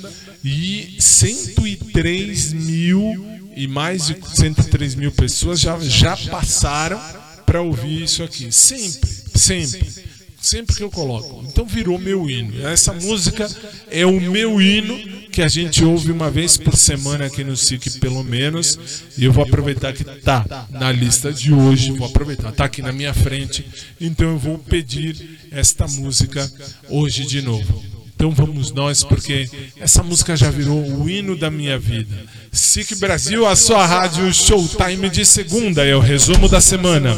[0.44, 3.26] e 103 mil
[3.56, 7.00] e mais de 103 mil pessoas já, já passaram
[7.44, 8.50] para ouvir isso aqui.
[8.52, 9.92] Sempre, sempre,
[10.40, 11.44] sempre que eu coloco.
[11.46, 12.66] Então virou meu hino.
[12.66, 13.48] Essa música
[13.90, 14.96] é o meu hino
[15.30, 18.78] que a gente ouve uma vez por semana aqui no SIC, pelo menos.
[19.16, 21.92] E eu vou aproveitar que tá na lista de hoje.
[21.92, 23.66] Vou aproveitar, tá aqui na minha frente.
[24.00, 26.50] Então eu vou pedir esta música
[26.88, 27.89] hoje de novo.
[28.20, 29.48] Então vamos nós, porque
[29.80, 32.14] essa música já virou o hino da minha vida.
[32.52, 37.16] SIC Brasil, a sua rádio Showtime de segunda, é o resumo da semana.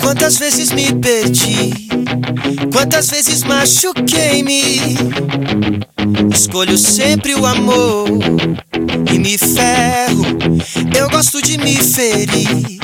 [0.00, 1.72] Quantas vezes me perdi,
[2.72, 4.78] quantas vezes machuquei-me.
[6.34, 8.08] Escolho sempre o amor
[9.12, 10.24] e me ferro.
[10.96, 12.80] Eu gosto de me ferir.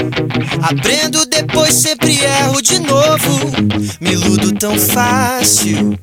[0.62, 3.40] Aprendo depois, sempre erro de novo.
[4.00, 5.98] Me iludo tão fácil,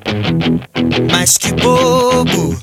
[1.10, 2.58] mas que bobo.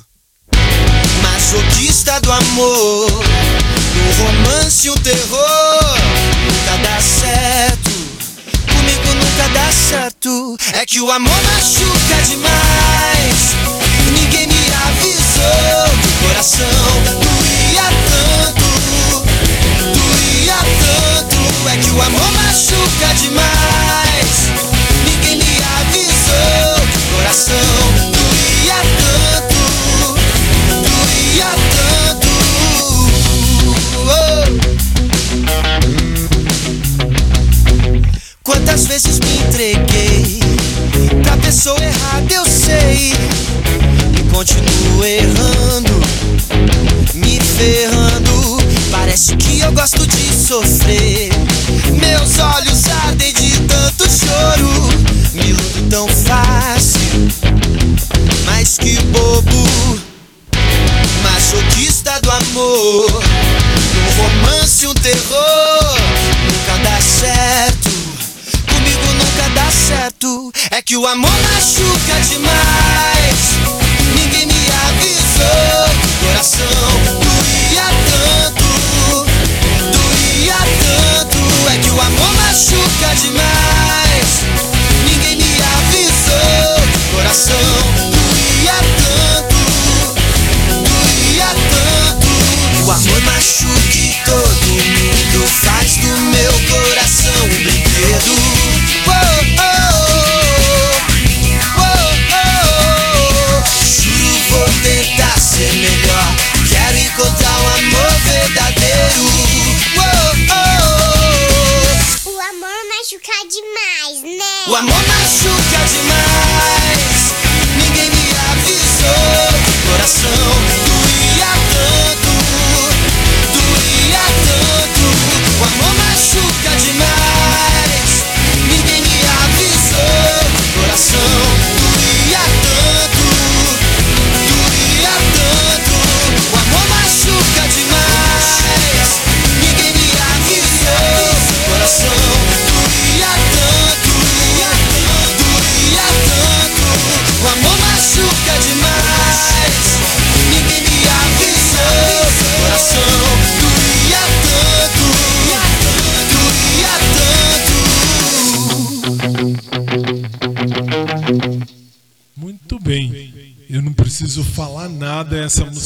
[1.21, 5.97] Masoquista do amor, no romance um terror.
[6.45, 7.91] Nunca dá certo,
[8.67, 10.57] comigo nunca dá certo.
[10.73, 13.32] É que o amor machuca demais.
[15.43, 16.79] Ninguém me avisou que o coração
[17.19, 18.67] doía tanto,
[19.93, 21.37] doía tanto.
[21.69, 24.31] É que o amor machuca demais.
[25.05, 27.73] Ninguém me avisou que o coração
[28.11, 29.61] doía tanto,
[30.83, 32.31] doía tanto.
[38.43, 40.39] Quantas vezes me entreguei
[41.23, 43.32] pra pessoa errada, eu sei.
[44.33, 46.01] Continuo errando,
[47.13, 48.57] me ferrando.
[48.91, 51.29] Parece que eu gosto de sofrer.
[51.91, 54.89] Meus olhos ardem de tanto choro.
[55.33, 56.99] Me iludo tão fácil,
[58.45, 60.01] mas que bobo.
[61.21, 63.23] Masoquista do amor,
[63.93, 65.99] no romance um terror.
[66.45, 67.89] Nunca dá certo,
[68.67, 70.51] comigo nunca dá certo.
[70.71, 71.22] É que o amor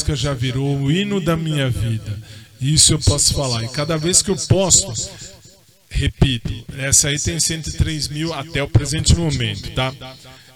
[0.08, 2.18] música já virou o hino da minha vida.
[2.60, 3.64] Isso eu posso falar.
[3.64, 4.92] E cada vez que eu posto,
[5.90, 9.92] repito, essa aí tem 103 mil até o presente momento, tá?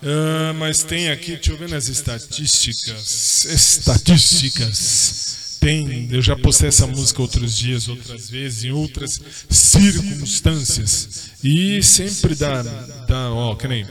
[0.02, 3.44] Ah, mas tem aqui, deixa eu ver nas estatísticas.
[3.44, 5.58] Estatísticas.
[5.60, 11.30] Tem, eu já postei essa música outros dias, outras vezes, em outras circunstâncias.
[11.44, 12.62] E sempre dá,
[13.06, 13.86] dá ó, que nem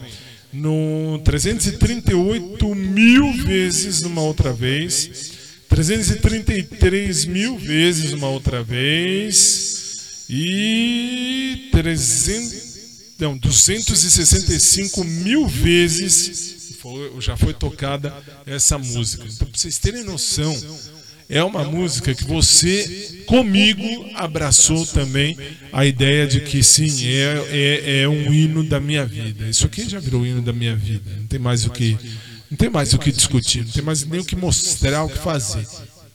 [0.51, 5.30] no 338 mil vezes numa outra vez,
[5.71, 16.75] 333 mil vezes uma outra vez e 300, não, 265 mil vezes
[17.19, 18.13] já foi tocada
[18.45, 19.23] essa música.
[19.23, 20.53] Então, para vocês terem noção,
[21.29, 23.83] é uma música que você, comigo,
[24.15, 25.37] abraçou também
[25.71, 29.47] a ideia de que sim, é, é, é um hino da minha vida.
[29.47, 31.09] Isso aqui já virou hino da minha vida.
[31.17, 31.97] Não tem mais o que,
[32.51, 35.17] não tem mais o que discutir, não tem mais nem o que mostrar, o que
[35.17, 35.65] fazer.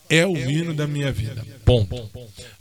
[0.08, 1.44] É o hino da minha vida.
[1.64, 2.08] Ponto.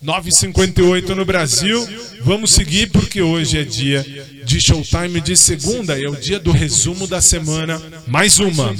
[0.03, 1.85] 9h58 no Brasil.
[2.21, 4.01] Vamos seguir porque hoje é dia
[4.45, 6.01] de showtime de segunda.
[6.01, 7.79] É o dia do resumo da semana.
[8.07, 8.73] Mais uma.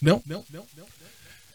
[0.00, 0.22] Não?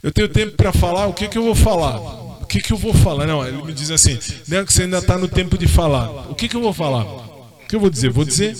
[0.03, 1.99] Eu tenho tempo para falar, o que, que eu vou falar?
[2.41, 3.27] O que, que eu vou falar?
[3.27, 4.17] Não, ele me diz assim,
[4.47, 6.29] não, que você ainda está no tempo de falar.
[6.29, 7.05] O que, que eu vou falar?
[7.05, 8.09] O que eu vou dizer?
[8.09, 8.57] Vou dizer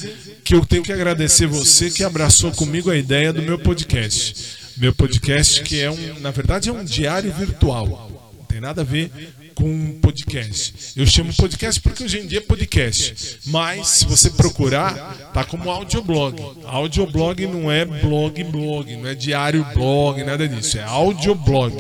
[0.50, 4.58] que eu tenho que agradecer você que abraçou comigo a ideia do meu podcast.
[4.78, 8.32] Meu podcast que é um, na verdade, é um diário virtual.
[8.36, 9.12] Não tem nada a ver
[9.54, 10.94] com podcast.
[10.96, 13.42] Eu chamo podcast porque hoje em dia é podcast.
[13.46, 16.42] Mas se você procurar, tá como audioblog.
[16.66, 20.80] Audioblog não é blog blog, não é diário blog, nada disso.
[20.80, 21.76] É audioblog.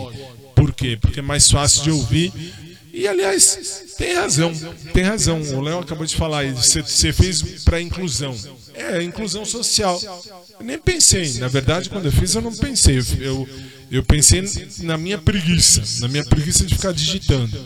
[0.56, 0.96] Por quê?
[0.96, 2.32] Porque é mais fácil de ouvir.
[2.94, 4.54] E aliás, tem razão,
[4.94, 5.42] tem razão.
[5.42, 6.62] O Léo acabou de falar isso.
[6.62, 8.36] Você, você fez para inclusão.
[8.80, 10.02] É É, inclusão social.
[10.60, 12.98] Eu nem pensei, na verdade, quando eu fiz, eu não pensei.
[13.20, 13.48] Eu,
[13.92, 14.44] eu, pensei
[14.80, 17.60] na minha preguiça, na minha preguiça de ficar digitando.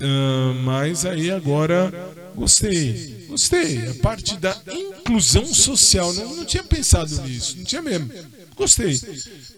[0.00, 1.92] Ah, mas aí agora
[2.34, 3.88] gostei, gostei.
[3.88, 8.10] A parte da inclusão social, não, não tinha pensado nisso, não tinha mesmo.
[8.56, 9.00] Gostei.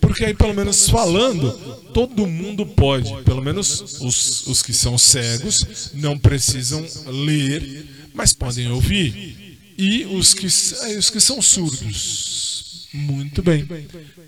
[0.00, 1.50] Porque aí, pelo menos falando,
[1.92, 3.10] todo mundo pode.
[3.24, 9.43] Pelo menos os, os que são cegos não precisam ler, mas podem ouvir.
[9.76, 12.88] E os que, os que são surdos.
[12.92, 13.68] Muito bem.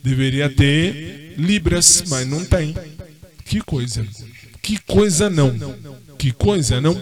[0.02, 2.74] Deveria ter Libras, mas não tem.
[3.44, 4.04] Que coisa.
[4.60, 5.54] Que coisa não.
[6.18, 6.96] Que coisa não.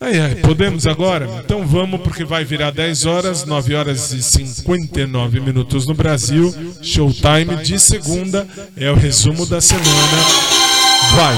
[0.00, 1.26] Ai, ai, podemos agora?
[1.42, 6.54] Então vamos, porque vai virar 10 horas, 9 horas e 59 minutos no Brasil.
[6.82, 8.46] Showtime de segunda
[8.76, 9.88] é o resumo da semana.
[11.16, 11.36] Vai!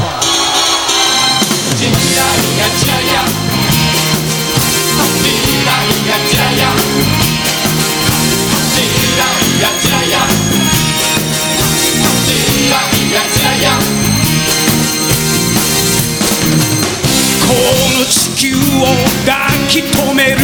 [17.49, 17.53] こ
[17.99, 18.87] の地球を
[19.25, 19.35] 抱
[19.69, 20.41] き留める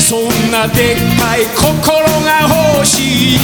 [0.00, 3.38] そんなでっかい心が欲しい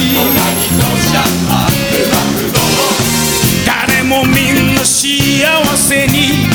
[3.67, 5.45] 誰もみんな幸
[5.77, 6.49] せに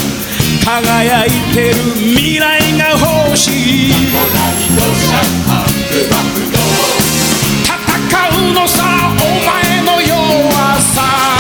[0.64, 2.67] 輝いてる未来
[3.00, 4.18] 欲しい戦
[8.40, 8.84] うのさ
[9.14, 11.37] お前の弱さ。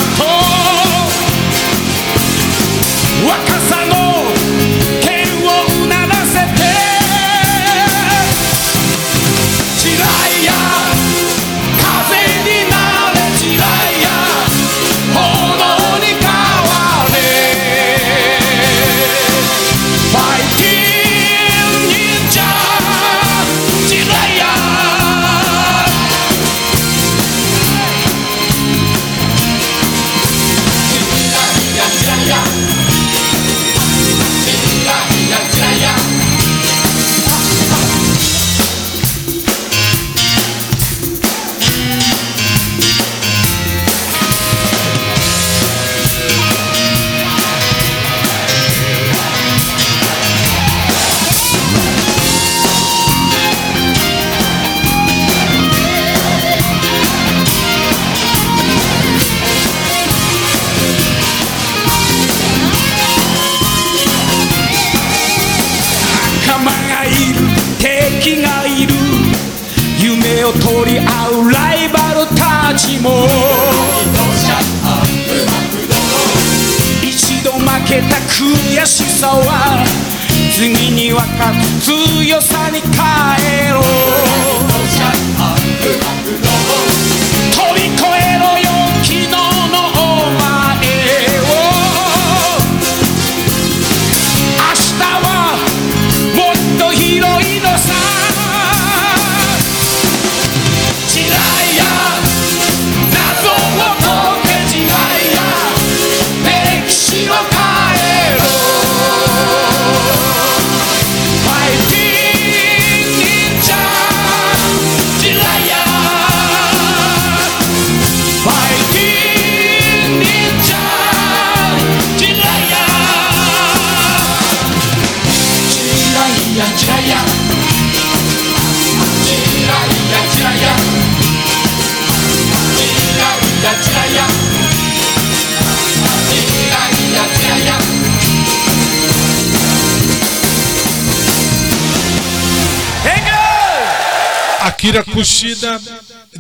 [144.88, 145.82] Akira Kushida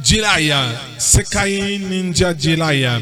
[0.01, 0.79] Jiraya.
[0.97, 3.01] Sekai Ninja Jiraya.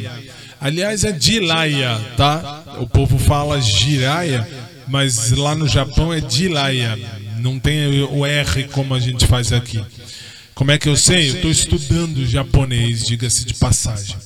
[0.60, 2.64] Aliás, é Jiraya, tá?
[2.80, 4.48] O povo fala Jiraya,
[4.88, 6.98] mas lá no Japão é Jiraya.
[7.38, 9.80] Não tem o R como a gente faz aqui.
[10.56, 11.30] Como é que eu sei?
[11.30, 14.18] Eu estou estudando japonês, diga-se de passagem.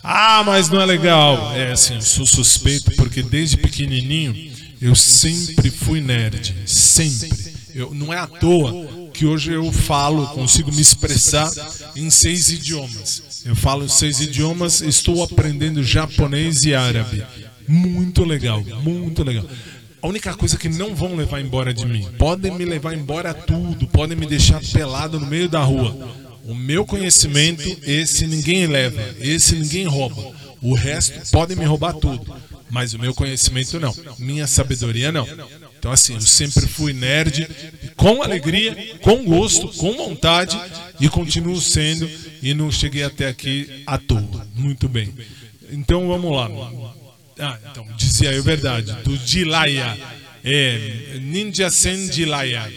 [0.00, 1.56] Ah, mas não é legal.
[1.56, 6.54] É assim, eu sou suspeito porque desde pequenininho eu sempre fui nerd.
[6.66, 7.30] Sempre.
[7.74, 11.50] Eu, não é à toa que hoje eu falo, consigo me expressar
[11.96, 13.42] em seis idiomas.
[13.44, 17.24] Eu falo seis idiomas, estou aprendendo japonês e árabe.
[17.66, 19.44] Muito legal, muito legal.
[20.00, 23.88] A única coisa que não vão levar embora de mim, podem me levar embora tudo,
[23.88, 25.96] podem me deixar pelado no meio da rua.
[26.44, 30.32] O meu conhecimento, esse ninguém leva, esse ninguém rouba.
[30.62, 32.24] O resto podem me roubar tudo,
[32.70, 35.26] mas o meu conhecimento não, minha sabedoria não.
[35.78, 37.48] Então, assim, eu sempre fui nerd,
[37.96, 40.58] com alegria, com gosto, com vontade,
[41.00, 42.10] e continuo sendo,
[42.42, 44.46] e não cheguei até aqui à toa.
[44.54, 45.14] Muito bem.
[45.70, 46.50] Então, vamos lá.
[47.38, 49.96] Ah, então, dizia eu verdade, do Dilaya.
[50.44, 52.72] É, Ninja Sen Dilaya.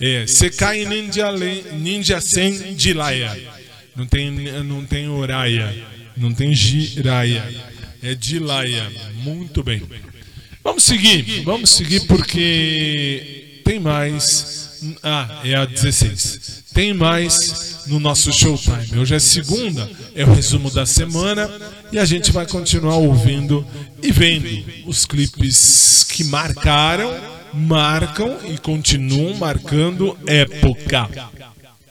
[0.00, 1.32] É, Sekai Ninja,
[1.72, 3.38] Ninja Sen Dilaya.
[3.96, 4.30] Não tem,
[4.64, 5.74] não tem Uraya,
[6.16, 7.42] não tem Jiraya.
[8.02, 8.90] É Dilaya.
[9.22, 9.82] Muito bem.
[10.64, 14.80] Vamos seguir, vamos seguir porque tem mais.
[15.02, 16.64] Ah, é a 16.
[16.72, 18.98] Tem mais no nosso Showtime.
[18.98, 21.50] Hoje é segunda, é o resumo da semana
[21.92, 23.64] e a gente vai continuar ouvindo
[24.02, 24.48] e vendo
[24.86, 27.14] os clipes que marcaram,
[27.52, 31.10] marcam e continuam marcando época.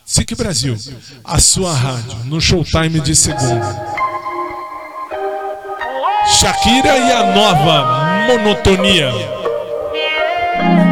[0.03, 0.76] SIC Brasil,
[1.24, 4.12] a sua rádio, no Showtime de segunda.
[6.26, 9.11] Shakira e a nova monotonia.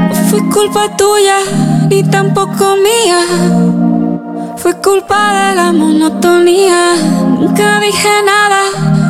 [0.10, 1.40] No fue culpa tuya
[1.90, 3.20] ni tampoco mía.
[4.58, 6.96] Fue culpa de la monotonía.
[7.40, 8.64] Nunca dije nada,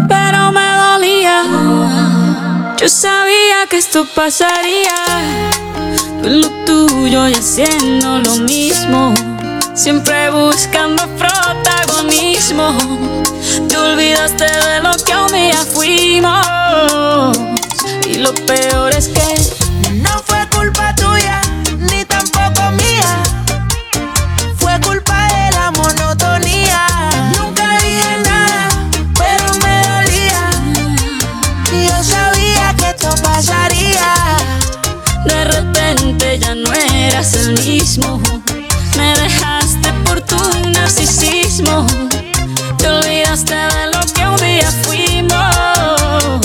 [0.07, 1.43] pero me dolía.
[2.77, 4.95] Yo sabía que esto pasaría.
[6.23, 9.13] Lo tuyo y haciendo lo mismo.
[9.73, 12.77] Siempre buscando protagonismo.
[13.67, 17.37] Te olvidaste de lo que un día fuimos.
[18.07, 19.21] Y lo peor es que
[19.93, 21.41] No fue culpa tuya,
[21.79, 23.23] ni tampoco mía.
[24.57, 26.85] Fue culpa de la monotonía.
[27.37, 28.69] Nunca dije nada,
[29.17, 30.49] pero me dolía.
[31.71, 34.15] Y yo sabía que esto pasaría.
[35.25, 38.21] De repente ya no eras el mismo.
[38.97, 39.40] Me dejaste
[40.81, 41.85] narcisismo.
[42.77, 46.41] Te olvidaste de lo que un día fuimos.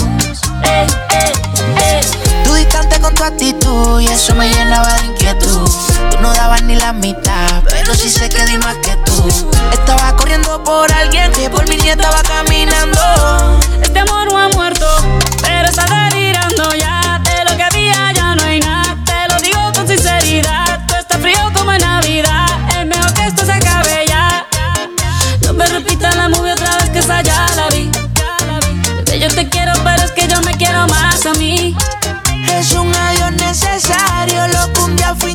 [0.62, 1.32] Eh, eh,
[1.80, 2.00] eh.
[2.44, 5.70] Tú distante con tu actitud y eso me llenaba de inquietud.
[6.10, 9.26] Tú no dabas ni la mitad, pero sí sé que di más que tú.
[9.72, 13.00] Estaba corriendo por alguien que por mí ni estaba caminando.
[13.80, 14.86] Este amor no ha muerto,
[15.40, 16.95] pero está delirando ya.
[29.36, 31.76] Te quiero, pero es que yo me quiero más a mí.
[32.54, 35.30] Es un adiós necesario, lo día fue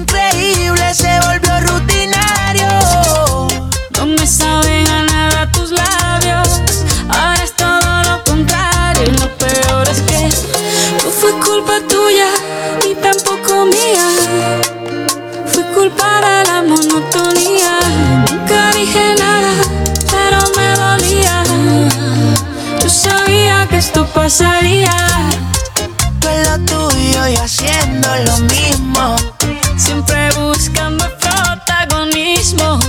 [24.21, 24.91] pasaría.
[26.19, 29.15] Tú en lo tuyo y haciendo lo mismo.
[29.77, 32.80] Siempre buscando protagonismo.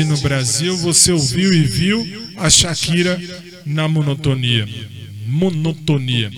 [0.00, 3.20] 7 no Brasil, você ouviu e viu a Shakira
[3.66, 4.66] na monotonia.
[5.26, 6.30] Monotonia.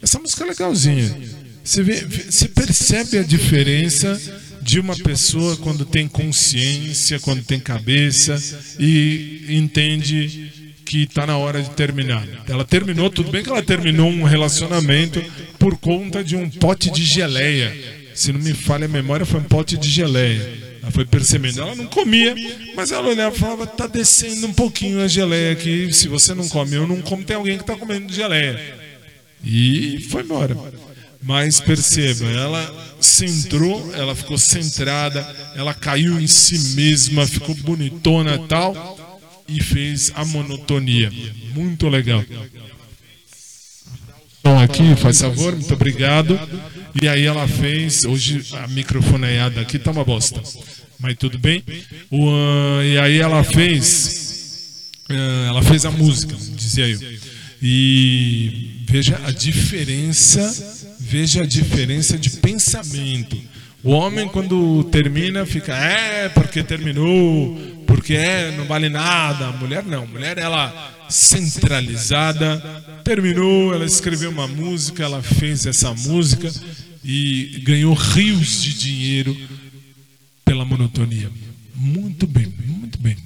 [0.00, 1.16] Essa música é legalzinha.
[1.62, 4.20] Você, vê- você percebe a diferença
[4.62, 8.40] de uma pessoa quando tem consciência, quando tem cabeça
[8.78, 10.50] e entende
[10.84, 12.26] que está na hora de terminar.
[12.48, 15.22] Ela terminou, tudo bem que ela terminou um relacionamento
[15.58, 18.01] por conta de um pote de geleia.
[18.22, 20.78] Se não me falha a memória, foi um pote de geleia.
[20.80, 21.60] Ela foi percebendo.
[21.60, 22.36] Ela não comia,
[22.72, 25.92] mas ela olhava e falava: tá descendo um pouquinho a geleia aqui.
[25.92, 28.78] Se você não come, eu não como, tem alguém que está comendo geleia.
[29.42, 30.56] E foi embora.
[31.20, 35.20] Mas perceba, ela centrou, ela ficou centrada,
[35.56, 41.10] ela caiu em si mesma, ficou bonitona e tal, e fez a monotonia.
[41.52, 42.24] Muito legal.
[44.38, 46.38] Então aqui, faz favor, muito obrigado.
[47.00, 50.42] E aí ela fez, hoje a microfoneada aqui tá uma bosta,
[50.98, 51.62] mas tudo bem.
[52.10, 57.00] O, ah, e aí ela fez, ah, ela fez a música, dizia eu.
[57.62, 63.38] E veja a diferença, veja a diferença de pensamento.
[63.82, 67.56] O homem quando termina fica, é, porque terminou,
[67.86, 69.46] porque é, não vale nada.
[69.46, 72.60] A mulher não, a mulher ela centralizada,
[73.02, 76.50] terminou, ela escreveu uma música, ela fez essa música
[77.04, 79.36] e ganhou rios de dinheiro
[80.44, 81.30] pela monotonia.
[81.74, 83.16] Muito bem, muito bem.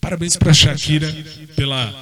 [0.00, 1.12] Parabéns para Shakira
[1.56, 1.92] pela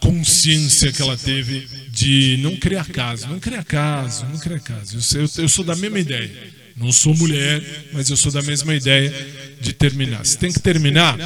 [0.00, 4.98] consciência que ela teve de não criar caso, não criar caso, não criar caso.
[5.16, 6.58] Eu, eu sou da mesma ideia.
[6.76, 7.60] Não sou mulher,
[7.92, 9.12] mas eu sou da mesma ideia
[9.60, 10.24] de terminar.
[10.24, 11.18] Se tem que terminar,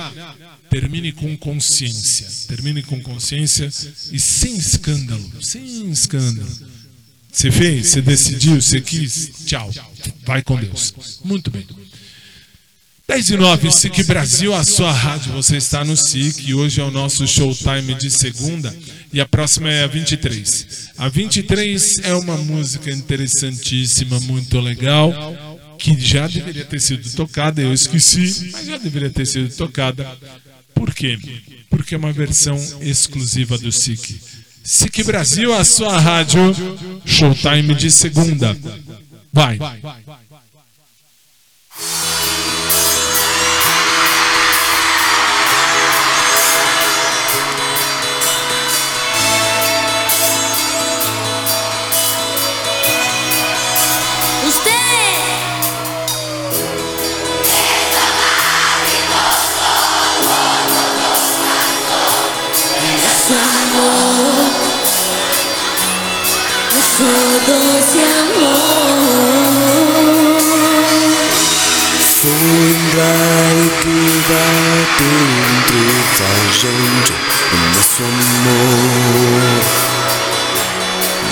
[0.71, 2.27] termine com consciência.
[2.49, 3.67] Termine com consciência
[4.11, 5.31] e sem escândalo.
[5.43, 6.49] Sem escândalo.
[7.33, 9.73] Você fez, você decidiu, você quis, tchau.
[10.27, 10.95] Vai com Deus.
[11.25, 11.67] Muito bem.
[13.09, 15.33] 10 e 9, SIC Brasil, a sua rádio.
[15.33, 18.75] Você está no SIC hoje é o nosso showtime de segunda
[19.13, 20.91] e a próxima é a 23.
[20.99, 25.13] A 23 é uma música interessantíssima, muito legal,
[25.79, 30.07] que já deveria ter sido tocada, eu esqueci, mas já deveria ter sido tocada.
[30.75, 31.19] Por quê?
[31.71, 34.21] Porque é uma versão exclusiva do SIC.
[34.65, 36.55] SIC Brasil, a sua rádio,
[37.05, 38.57] showtime de segunda.
[39.33, 39.59] Vai.
[66.93, 67.05] Nosso
[67.47, 68.83] doce amor.
[72.21, 73.13] Sombra
[73.51, 74.45] e viva
[74.99, 75.83] dentro
[76.19, 79.61] da gente o nosso amor,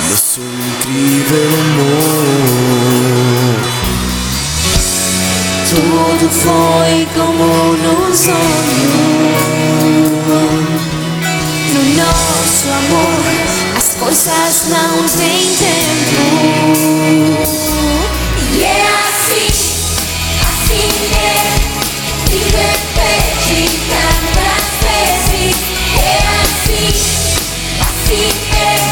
[0.08, 2.00] nosso incrível amor.
[5.68, 7.46] Tudo foi como
[7.76, 8.94] no sonho.
[11.72, 13.39] No nosso amor,
[14.10, 16.22] as coisas não têm tempo.
[18.52, 19.50] E é assim,
[20.42, 21.28] assim é.
[22.32, 25.54] E repete tantas vezes.
[26.02, 26.90] É assim,
[27.80, 28.30] assim.
[28.52, 28.89] É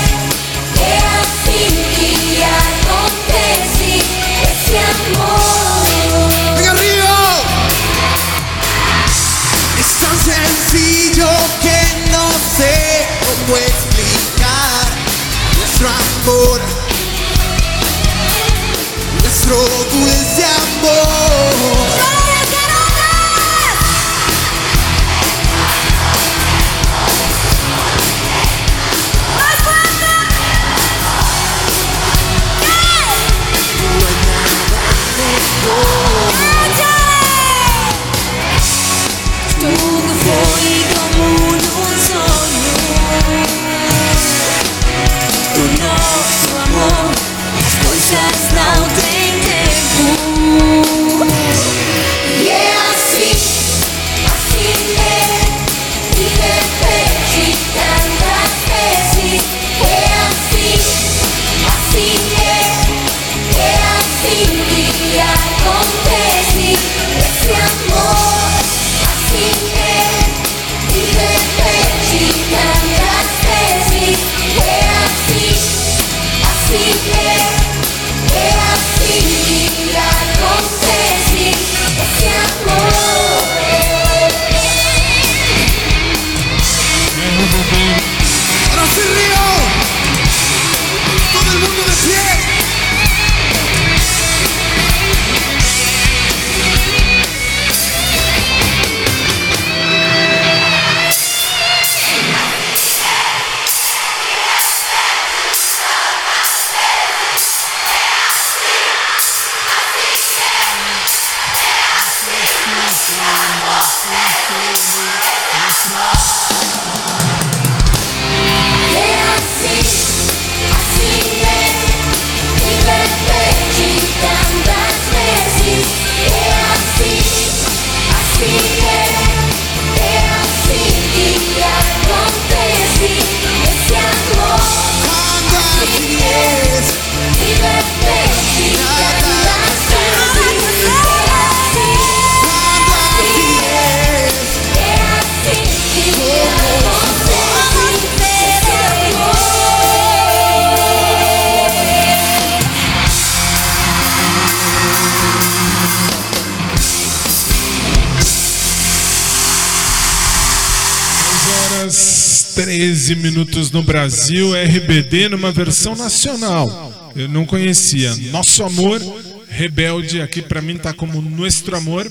[163.09, 167.11] 13 minutos no Brasil, RBD numa versão nacional.
[167.17, 168.15] Eu não conhecia.
[168.31, 169.01] Nosso Amor
[169.49, 172.07] Rebelde, aqui pra mim tá como Nuestro Amor.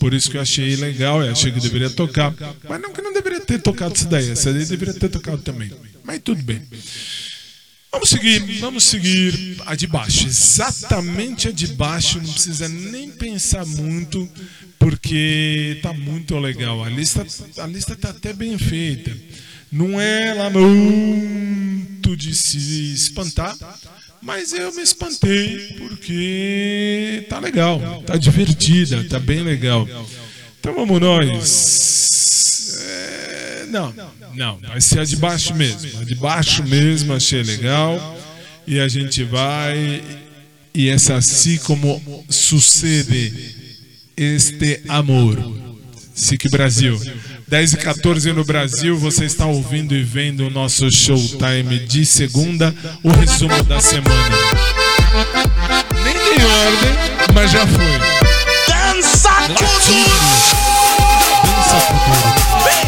[0.00, 2.34] Por isso que eu achei legal, eu achei que deveria tocar.
[2.68, 5.70] Mas não que não deveria ter tocado isso daí, essa daí deveria ter tocado também.
[6.02, 6.60] Mas tudo bem.
[7.92, 10.26] Vamos seguir, vamos seguir a de baixo.
[10.26, 14.28] Exatamente a de baixo, não precisa nem pensar muito,
[14.80, 16.82] porque tá muito legal.
[16.82, 17.24] A lista,
[17.58, 19.12] a lista tá até bem feita.
[19.72, 23.56] Não é lá muito de se espantar,
[24.20, 29.88] mas eu me espantei porque tá legal, tá divertida, tá bem legal.
[30.58, 32.76] Então vamos nós.
[32.82, 33.94] É, não,
[34.34, 36.00] não, vai ser a de baixo mesmo.
[36.00, 38.18] A de baixo mesmo achei legal.
[38.66, 40.02] E a gente vai.
[40.74, 43.54] E essa assim como sucede
[44.16, 45.38] este amor.
[46.14, 47.00] SIC Brasil.
[47.50, 52.72] 10 e 14 no Brasil, você está ouvindo e vendo o nosso showtime de segunda,
[53.02, 54.36] o resumo da semana.
[56.04, 57.98] Nem tem ordem, mas já foi.
[58.68, 60.04] Dança Latino.
[61.42, 62.79] Dança Kuduro.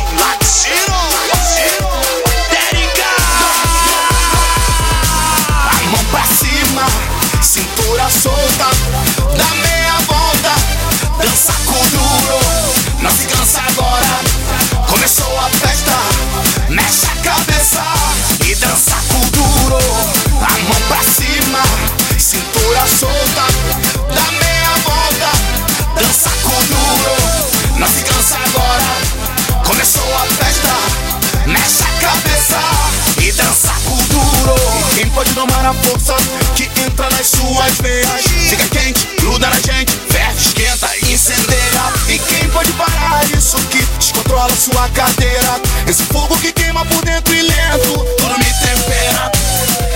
[35.12, 36.14] Pode domar a força
[36.56, 38.22] que entra nas suas veias?
[38.48, 41.92] Fica quente, gruda na gente, ferve, esquenta, incendeia.
[42.08, 45.60] E quem pode parar isso que descontrola sua cadeira?
[45.86, 49.30] Esse fogo que queima por dentro e lento, tudo me tempera.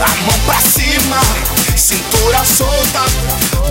[0.01, 1.21] A mão pra cima,
[1.77, 3.05] cintura solta,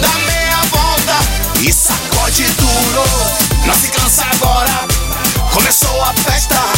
[0.02, 1.16] dá meia volta
[1.62, 3.04] e sacode duro.
[3.66, 4.88] Não se cansa agora,
[5.52, 6.75] começou a festa.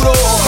[0.00, 0.47] Com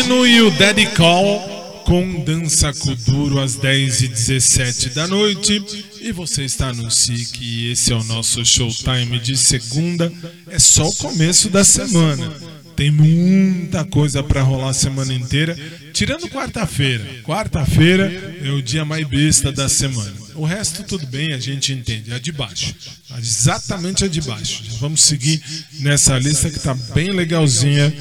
[0.00, 5.62] Latino e o Daddy Call com Dança Kuduro às 10 e 17 da noite.
[6.00, 10.10] E você está no SIC e esse é o nosso showtime de segunda.
[10.48, 12.32] É só o começo da semana.
[12.74, 15.54] Tem muita coisa para rolar a semana inteira,
[15.92, 17.04] tirando quarta-feira.
[17.22, 20.14] Quarta-feira é o dia mais besta da semana.
[20.34, 22.10] O resto tudo bem, a gente entende.
[22.10, 22.74] É de baixo.
[23.18, 24.62] Exatamente a de baixo.
[24.80, 25.42] Vamos seguir
[25.80, 27.92] nessa lista que tá bem legalzinha,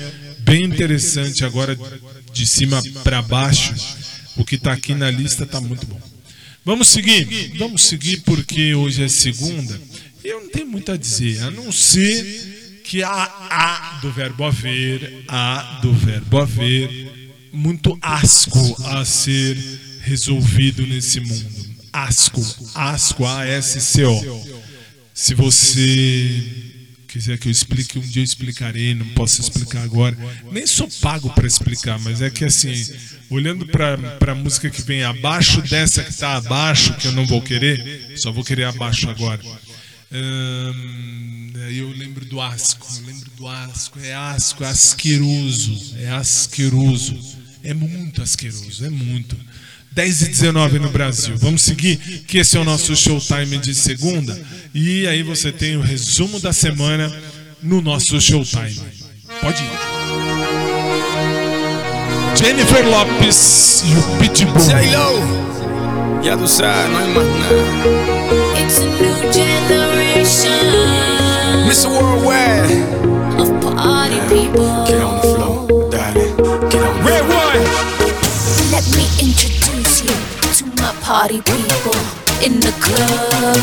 [0.50, 1.78] bem interessante agora
[2.34, 3.76] de cima para baixo.
[4.36, 6.02] O que tá aqui na lista tá muito bom.
[6.66, 7.54] Vamos seguir?
[7.58, 9.80] Vamos seguir porque hoje é segunda.
[10.24, 15.24] Eu não tenho muito a dizer, a não ser que há a do verbo haver,
[15.28, 19.56] a do verbo haver, muito asco a ser
[20.02, 21.70] resolvido nesse mundo.
[21.94, 22.42] ASCO,
[22.76, 24.60] ASCO, A-S-C-O.
[25.14, 26.69] Se você
[27.10, 30.16] quiser que eu explique, um dia eu explicarei, não posso explicar agora.
[30.52, 32.72] Nem sou pago para explicar, mas é que assim,
[33.30, 37.42] olhando para a música que vem abaixo dessa que está abaixo, que eu não vou
[37.42, 39.42] querer, só vou querer abaixo agora.
[40.12, 47.18] Hum, eu lembro do asco, eu lembro do asco, é asco, é asqueroso, é asqueroso,
[47.64, 49.36] é muito asqueroso, é muito.
[50.00, 51.36] 10 e 19 no Brasil.
[51.36, 54.40] Vamos seguir, que esse é o nosso showtime de segunda.
[54.74, 57.14] E aí você tem o resumo da semana
[57.62, 58.80] no nosso showtime.
[59.42, 59.70] Pode ir.
[62.38, 64.66] Jennifer Lopes e o Pitbull.
[64.66, 67.56] J-Lo, já tu sabe, não é mais nada.
[68.58, 70.48] It's a new generation
[71.68, 71.90] Mr.
[71.90, 72.72] Worldwide,
[73.38, 74.86] of party people.
[74.88, 76.38] get on the floor, darling.
[76.70, 77.60] Get on the Red one.
[78.72, 79.59] Let me introduce
[81.10, 81.98] party people
[82.46, 83.58] in the club.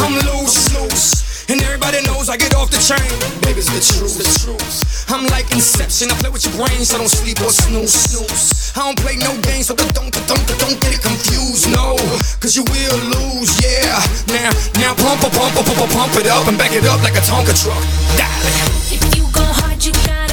[0.00, 3.04] I'm loose, loose, and everybody knows I get off the train.
[3.44, 5.12] Baby, it's the truth, the truth.
[5.12, 8.72] I'm like Inception, I play with your brains, I don't sleep or snooze, snooze.
[8.80, 12.00] I don't play no games, so don't, don't, don't, don't get it confused, no,
[12.40, 14.00] cause you will lose, yeah.
[14.32, 14.48] Now,
[14.80, 17.20] now pump, pump, pump, pump, pump, pump it up and back it up like a
[17.20, 17.76] Tonka truck.
[18.16, 18.72] Darling.
[18.88, 20.27] If you go hard, you gotta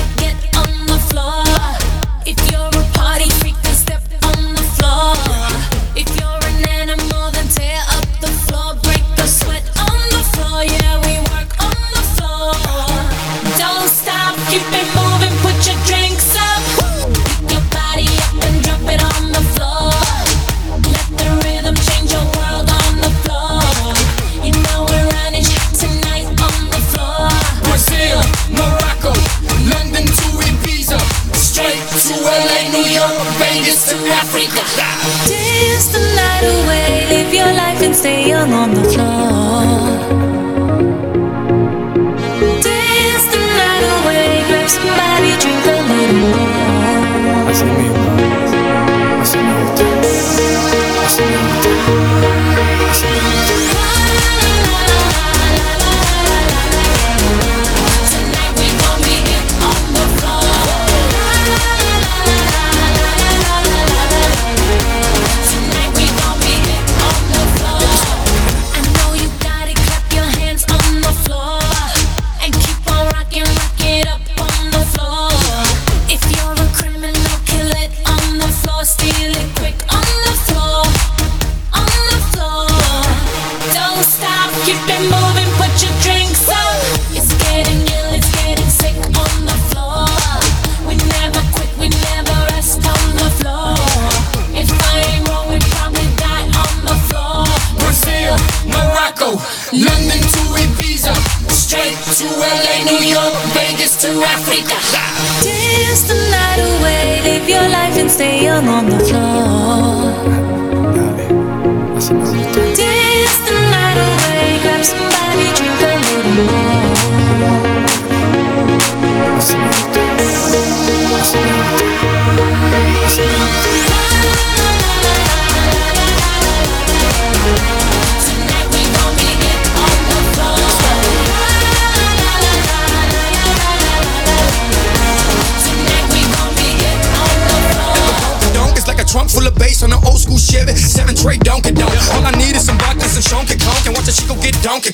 [38.05, 39.04] stay young on the floor.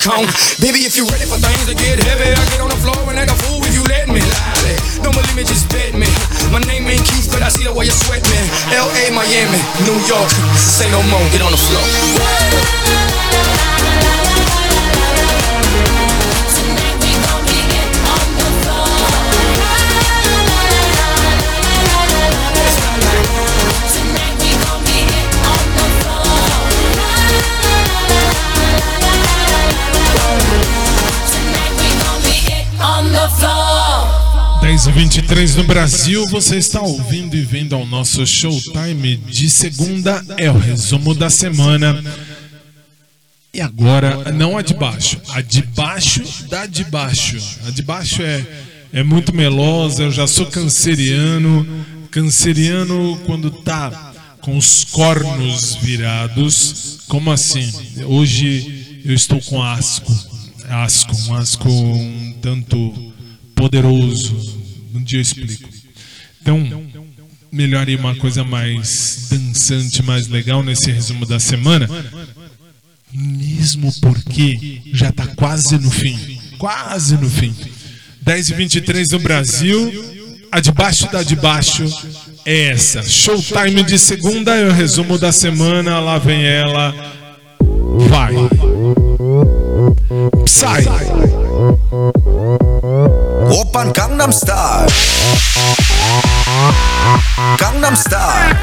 [0.03, 0.50] Get Donkey
[35.31, 40.21] 10 23 no Brasil, você está ouvindo e vendo ao nosso showtime de segunda.
[40.37, 42.03] É o resumo da semana.
[43.53, 47.37] E agora, não a de baixo, a de baixo da de baixo.
[47.65, 48.45] A de baixo é,
[48.91, 51.65] é muito melosa, eu já sou canceriano.
[52.11, 56.99] Canceriano, quando tá com os cornos virados.
[57.07, 57.71] Como assim?
[58.05, 60.13] Hoje eu estou com asco.
[60.67, 63.13] Asco, um asco um tanto
[63.55, 64.35] poderoso.
[64.93, 65.69] Um dia eu explico.
[66.41, 66.85] Então,
[67.51, 71.87] melhor ir uma coisa mais dançante, mais legal nesse resumo da semana.
[73.13, 76.17] Mesmo porque já tá quase no fim.
[76.57, 77.53] Quase no fim.
[78.21, 79.91] 10 e 23 no Brasil.
[80.51, 81.85] A de baixo da de baixo
[82.45, 83.03] é essa.
[83.03, 85.99] Showtime de segunda é o resumo da semana.
[85.99, 86.93] Lá vem ela.
[88.09, 88.33] Vai.
[90.45, 90.83] Sai.
[93.53, 94.87] 오빤 강남스타일.
[97.59, 98.55] 강남스타일.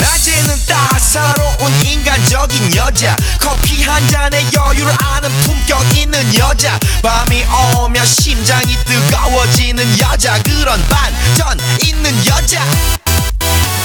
[0.00, 3.14] 낮에는 따사로운 인간적인 여자.
[3.38, 6.78] 커피 한 잔에 여유를 아는 품격 있는 여자.
[7.02, 7.44] 밤이
[7.76, 10.42] 오면 심장이 뜨거워지는 여자.
[10.42, 12.64] 그런 반전 있는 여자.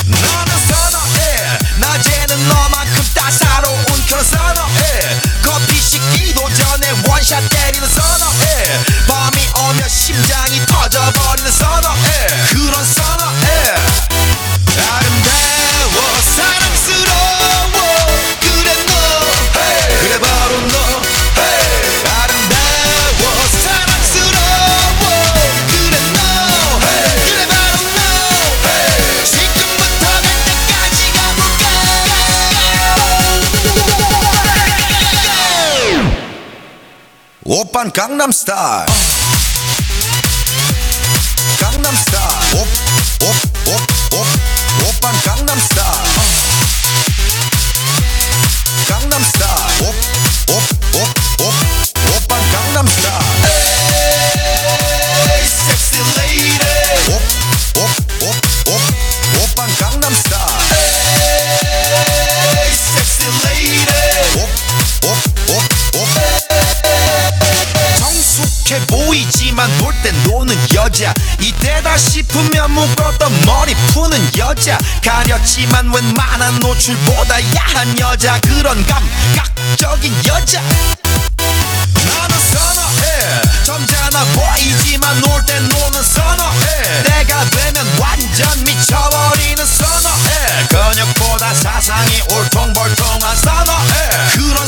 [0.06, 1.58] 너는 선어해.
[1.80, 5.20] 낮에는 너만큼 따사로운 그런 선어해.
[5.44, 6.92] 커피 식기도 전에
[7.22, 13.41] 원샷 때리는 선어해 밤이 오면 심장이 터져버리는 선어해 그런 선어해
[37.71, 38.87] 오빤 강남스타일
[41.61, 42.57] 강남스타일
[43.21, 44.27] 옵옵옵옵
[44.89, 45.15] 오빤
[75.42, 80.62] 가렸지만 웬만한 노출보다 야한 여자 그런 감각적인 여자.
[80.62, 83.42] 나는 선어해.
[83.66, 87.04] 점잖아 보이지만 놀 땐 노는 선어해.
[87.04, 90.68] 내가 되면 완전 미쳐버리는 선어해.
[90.70, 94.10] 근육보다 사상이 올통벌통한 선어해.
[94.36, 94.68] 그런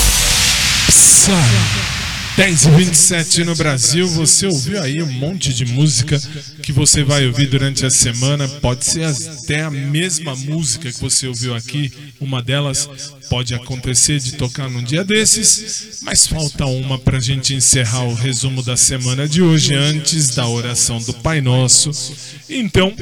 [2.35, 6.19] 10 e 27 no Brasil, você ouviu aí um monte de música
[6.63, 8.47] que você vai ouvir durante a semana.
[8.47, 11.91] Pode ser até a mesma música que você ouviu aqui.
[12.19, 12.89] Uma delas
[13.29, 18.15] pode acontecer de tocar num dia desses, mas falta uma para a gente encerrar o
[18.15, 21.91] resumo da semana de hoje antes da oração do Pai Nosso.
[22.49, 22.95] Então,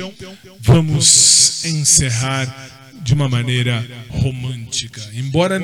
[0.59, 5.01] vamos encerrar de uma maneira romântica.
[5.13, 5.59] Embora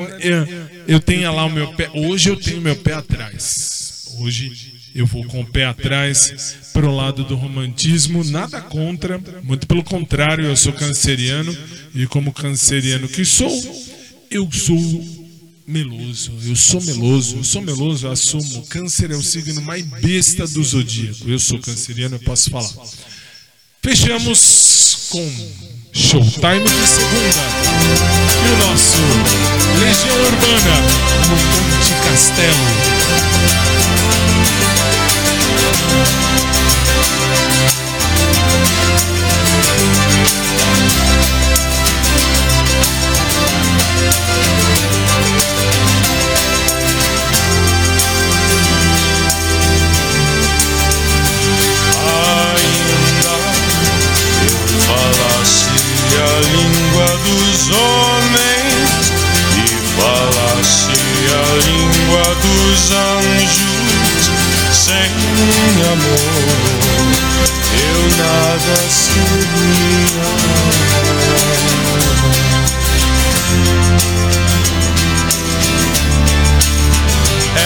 [0.86, 4.08] eu, tenha lá o meu pé, hoje eu tenho meu pé atrás.
[4.18, 9.66] Hoje eu vou com o pé atrás para o lado do romantismo, nada contra, muito
[9.66, 11.56] pelo contrário, eu sou canceriano
[11.94, 13.50] e como canceriano que sou,
[14.30, 15.16] eu sou
[15.66, 18.66] meloso, eu sou meloso, eu sou meloso, eu assumo.
[18.68, 21.28] Câncer é o signo mais besta do zodíaco.
[21.28, 22.72] Eu sou canceriano, eu posso falar.
[23.82, 25.50] Fechamos com
[25.96, 27.40] Showtime de segunda.
[28.44, 28.98] E o nosso
[29.80, 30.74] Legião Urbana
[31.30, 33.06] Monte Castelo.
[57.26, 59.12] dos homens
[59.56, 60.92] e falasse
[61.32, 64.30] a língua dos anjos,
[64.72, 65.10] sem
[65.92, 67.26] amor
[67.76, 70.26] eu nada seria.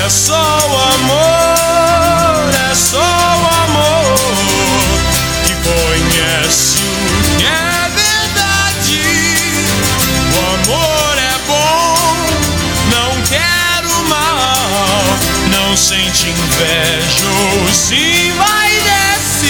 [0.05, 1.30] É só o amor.
[15.81, 17.33] Sente inveja
[17.73, 19.49] se vai descer.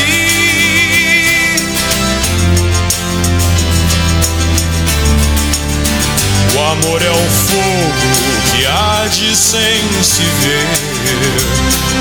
[6.55, 8.07] O amor é um fogo
[8.53, 10.69] que arde sem se ver.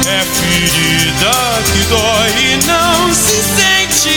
[0.08, 4.14] É ferida que dói e não se sente.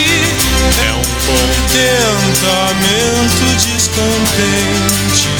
[0.85, 5.32] É um contentamento descontente.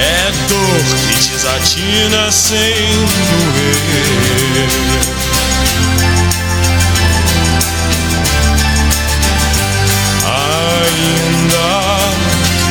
[0.00, 2.56] É dor que desatina sem
[3.52, 4.70] doer.
[10.24, 11.68] Ainda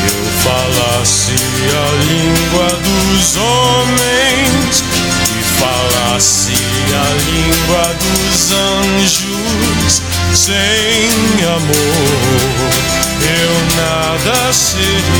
[0.00, 1.36] que eu falasse
[1.70, 4.82] a língua dos homens
[5.22, 6.52] e falasse
[6.92, 10.02] a língua dos anjos,
[10.34, 11.08] sem
[11.46, 12.70] amor
[13.22, 15.19] eu nada seria.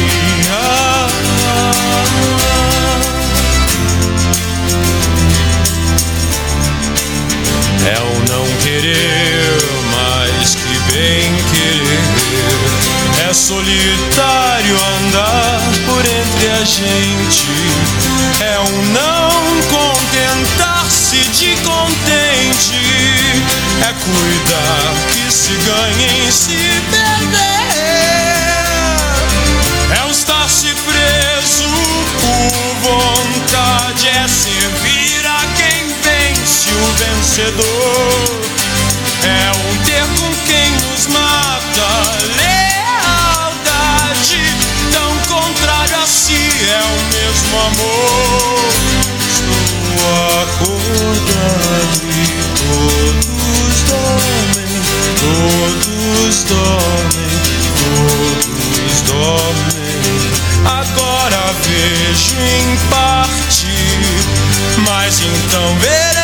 [24.13, 27.41] Cuidar que se ganha em se perder.
[29.99, 31.69] É um estar-se preso
[32.21, 34.09] por vontade.
[34.09, 37.80] É servir a quem vence o vencedor.
[61.81, 63.67] Vejo em parte,
[64.85, 66.20] mas então veremos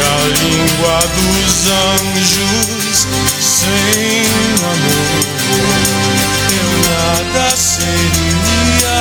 [0.00, 3.06] a língua dos anjos,
[3.40, 4.26] sem
[4.64, 5.26] amor
[6.52, 8.96] eu nada seria.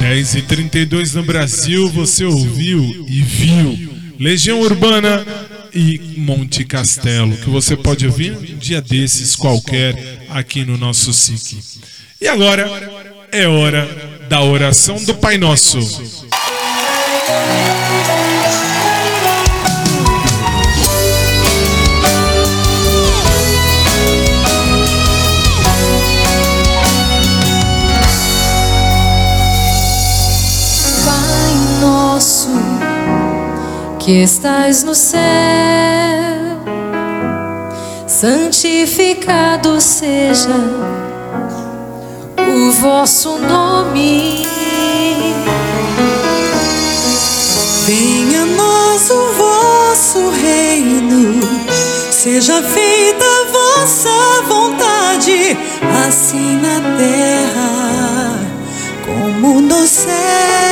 [0.00, 3.88] Dez e 32 no Brasil, você ouviu e viu
[4.18, 5.26] Legião Urbana
[5.74, 11.58] e Monte Castelo, que você pode ouvir um dia desses qualquer aqui no nosso SIC.
[12.20, 12.97] E agora
[13.32, 13.88] é hora
[14.28, 15.78] da oração do Pai Nosso.
[31.04, 32.48] Pai nosso
[33.98, 35.18] que estás no céu,
[38.06, 41.07] santificado seja
[42.72, 44.46] vosso nome.
[47.86, 51.40] Venha a nós o vosso reino,
[52.10, 55.56] seja feita a vossa vontade,
[56.06, 58.38] assim na terra
[59.06, 60.67] como no céu.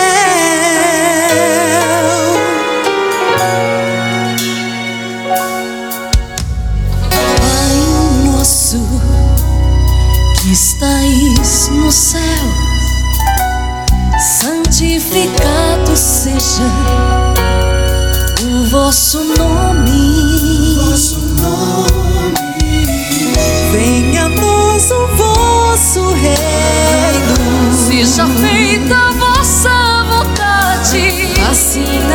[11.86, 12.20] No céu,
[14.40, 16.64] santificado seja
[18.42, 20.76] o vosso nome.
[23.70, 32.05] Venha a nós o vosso reino, Seja feita a vossa vontade, assim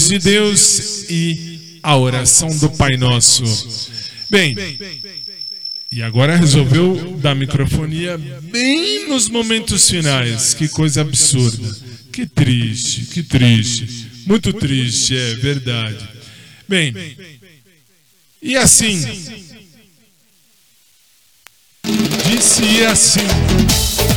[0.00, 3.44] de Deus e a oração do Pai Nosso.
[4.30, 4.56] Bem,
[5.92, 10.52] e agora resolveu dar microfonia bem nos momentos finais.
[10.54, 11.76] Que coisa absurda.
[12.10, 14.10] Que triste, que triste.
[14.26, 16.08] Muito triste, é verdade.
[16.68, 16.94] Bem,
[18.42, 19.00] e assim.
[22.26, 24.13] Disse assim.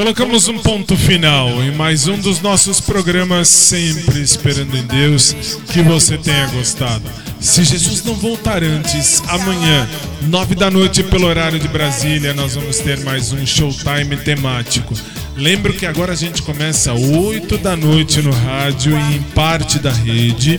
[0.00, 5.82] Colocamos um ponto final em mais um dos nossos programas, sempre esperando em Deus que
[5.82, 7.02] você tenha gostado.
[7.38, 9.86] Se Jesus não voltar antes, amanhã,
[10.22, 14.94] nove da noite, pelo horário de Brasília, nós vamos ter mais um showtime temático.
[15.36, 19.92] Lembro que agora a gente começa oito da noite no rádio e em parte da
[19.92, 20.58] rede.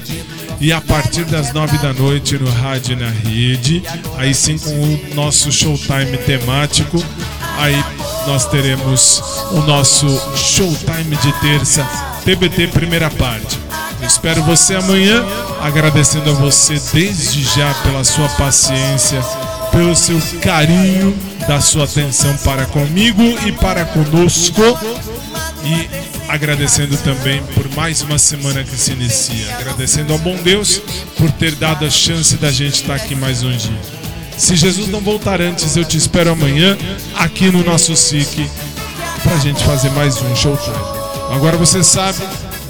[0.59, 3.81] E a partir das nove da noite no rádio e na rede,
[4.18, 7.03] aí sim com o nosso showtime temático,
[7.57, 7.84] aí
[8.27, 9.22] nós teremos
[9.52, 11.84] o nosso showtime de terça,
[12.23, 13.60] TBT primeira parte.
[13.99, 15.23] Eu espero você amanhã,
[15.61, 19.22] agradecendo a você desde já pela sua paciência,
[19.72, 21.15] pelo seu carinho,
[21.48, 24.61] da sua atenção para comigo e para conosco.
[25.64, 25.89] E
[26.27, 29.56] agradecendo também por mais uma semana que se inicia.
[29.56, 30.81] Agradecendo ao bom Deus
[31.18, 34.00] por ter dado a chance da gente estar aqui mais um dia.
[34.37, 36.77] Se Jesus não voltar antes, eu te espero amanhã
[37.15, 38.49] aqui no nosso SIC
[39.23, 40.75] pra gente fazer mais um showtime.
[41.31, 42.19] Agora você sabe,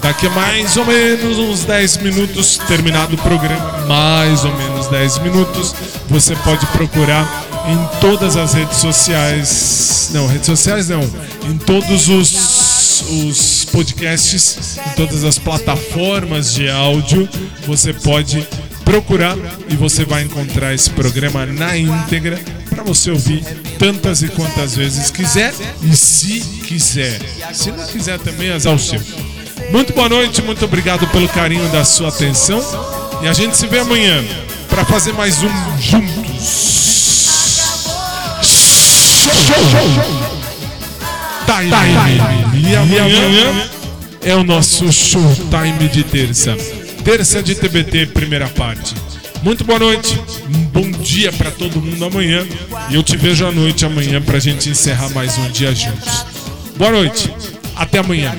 [0.00, 5.18] daqui a mais ou menos uns 10 minutos, terminado o programa, mais ou menos 10
[5.18, 5.74] minutos,
[6.08, 7.26] você pode procurar
[7.66, 11.02] em todas as redes sociais, não, redes sociais não,
[11.44, 17.28] em todos os, os podcasts, em todas as plataformas de áudio,
[17.66, 18.46] você pode
[18.84, 19.36] procurar
[19.68, 22.38] e você vai encontrar esse programa na íntegra
[22.68, 23.44] para você ouvir
[23.78, 27.20] tantas e quantas vezes quiser e se quiser.
[27.52, 29.00] Se não quiser também, o seu.
[29.70, 32.60] Muito boa noite, muito obrigado pelo carinho da sua atenção
[33.22, 34.22] e a gente se vê amanhã
[34.68, 36.82] para fazer mais um juntos.
[41.46, 41.70] Time.
[41.70, 42.70] Time.
[42.70, 43.70] E amanhã
[44.22, 46.81] é o nosso showtime de terça.
[47.04, 48.94] Terça de TBT, primeira parte.
[49.42, 50.16] Muito boa noite,
[50.48, 52.46] um bom dia para todo mundo amanhã.
[52.90, 56.24] E eu te vejo à noite amanhã pra gente encerrar mais um dia juntos.
[56.76, 57.28] Boa noite,
[57.74, 58.32] até amanhã.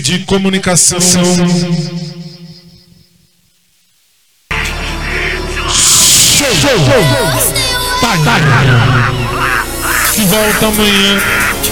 [0.00, 1.00] De comunicação.
[1.00, 1.16] Show!
[8.00, 8.18] Pai.
[10.12, 11.22] Que volta amanhã,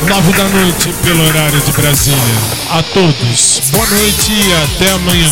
[0.09, 2.19] nove da noite, pelo horário de Brasília.
[2.71, 5.31] A todos, boa noite e até amanhã.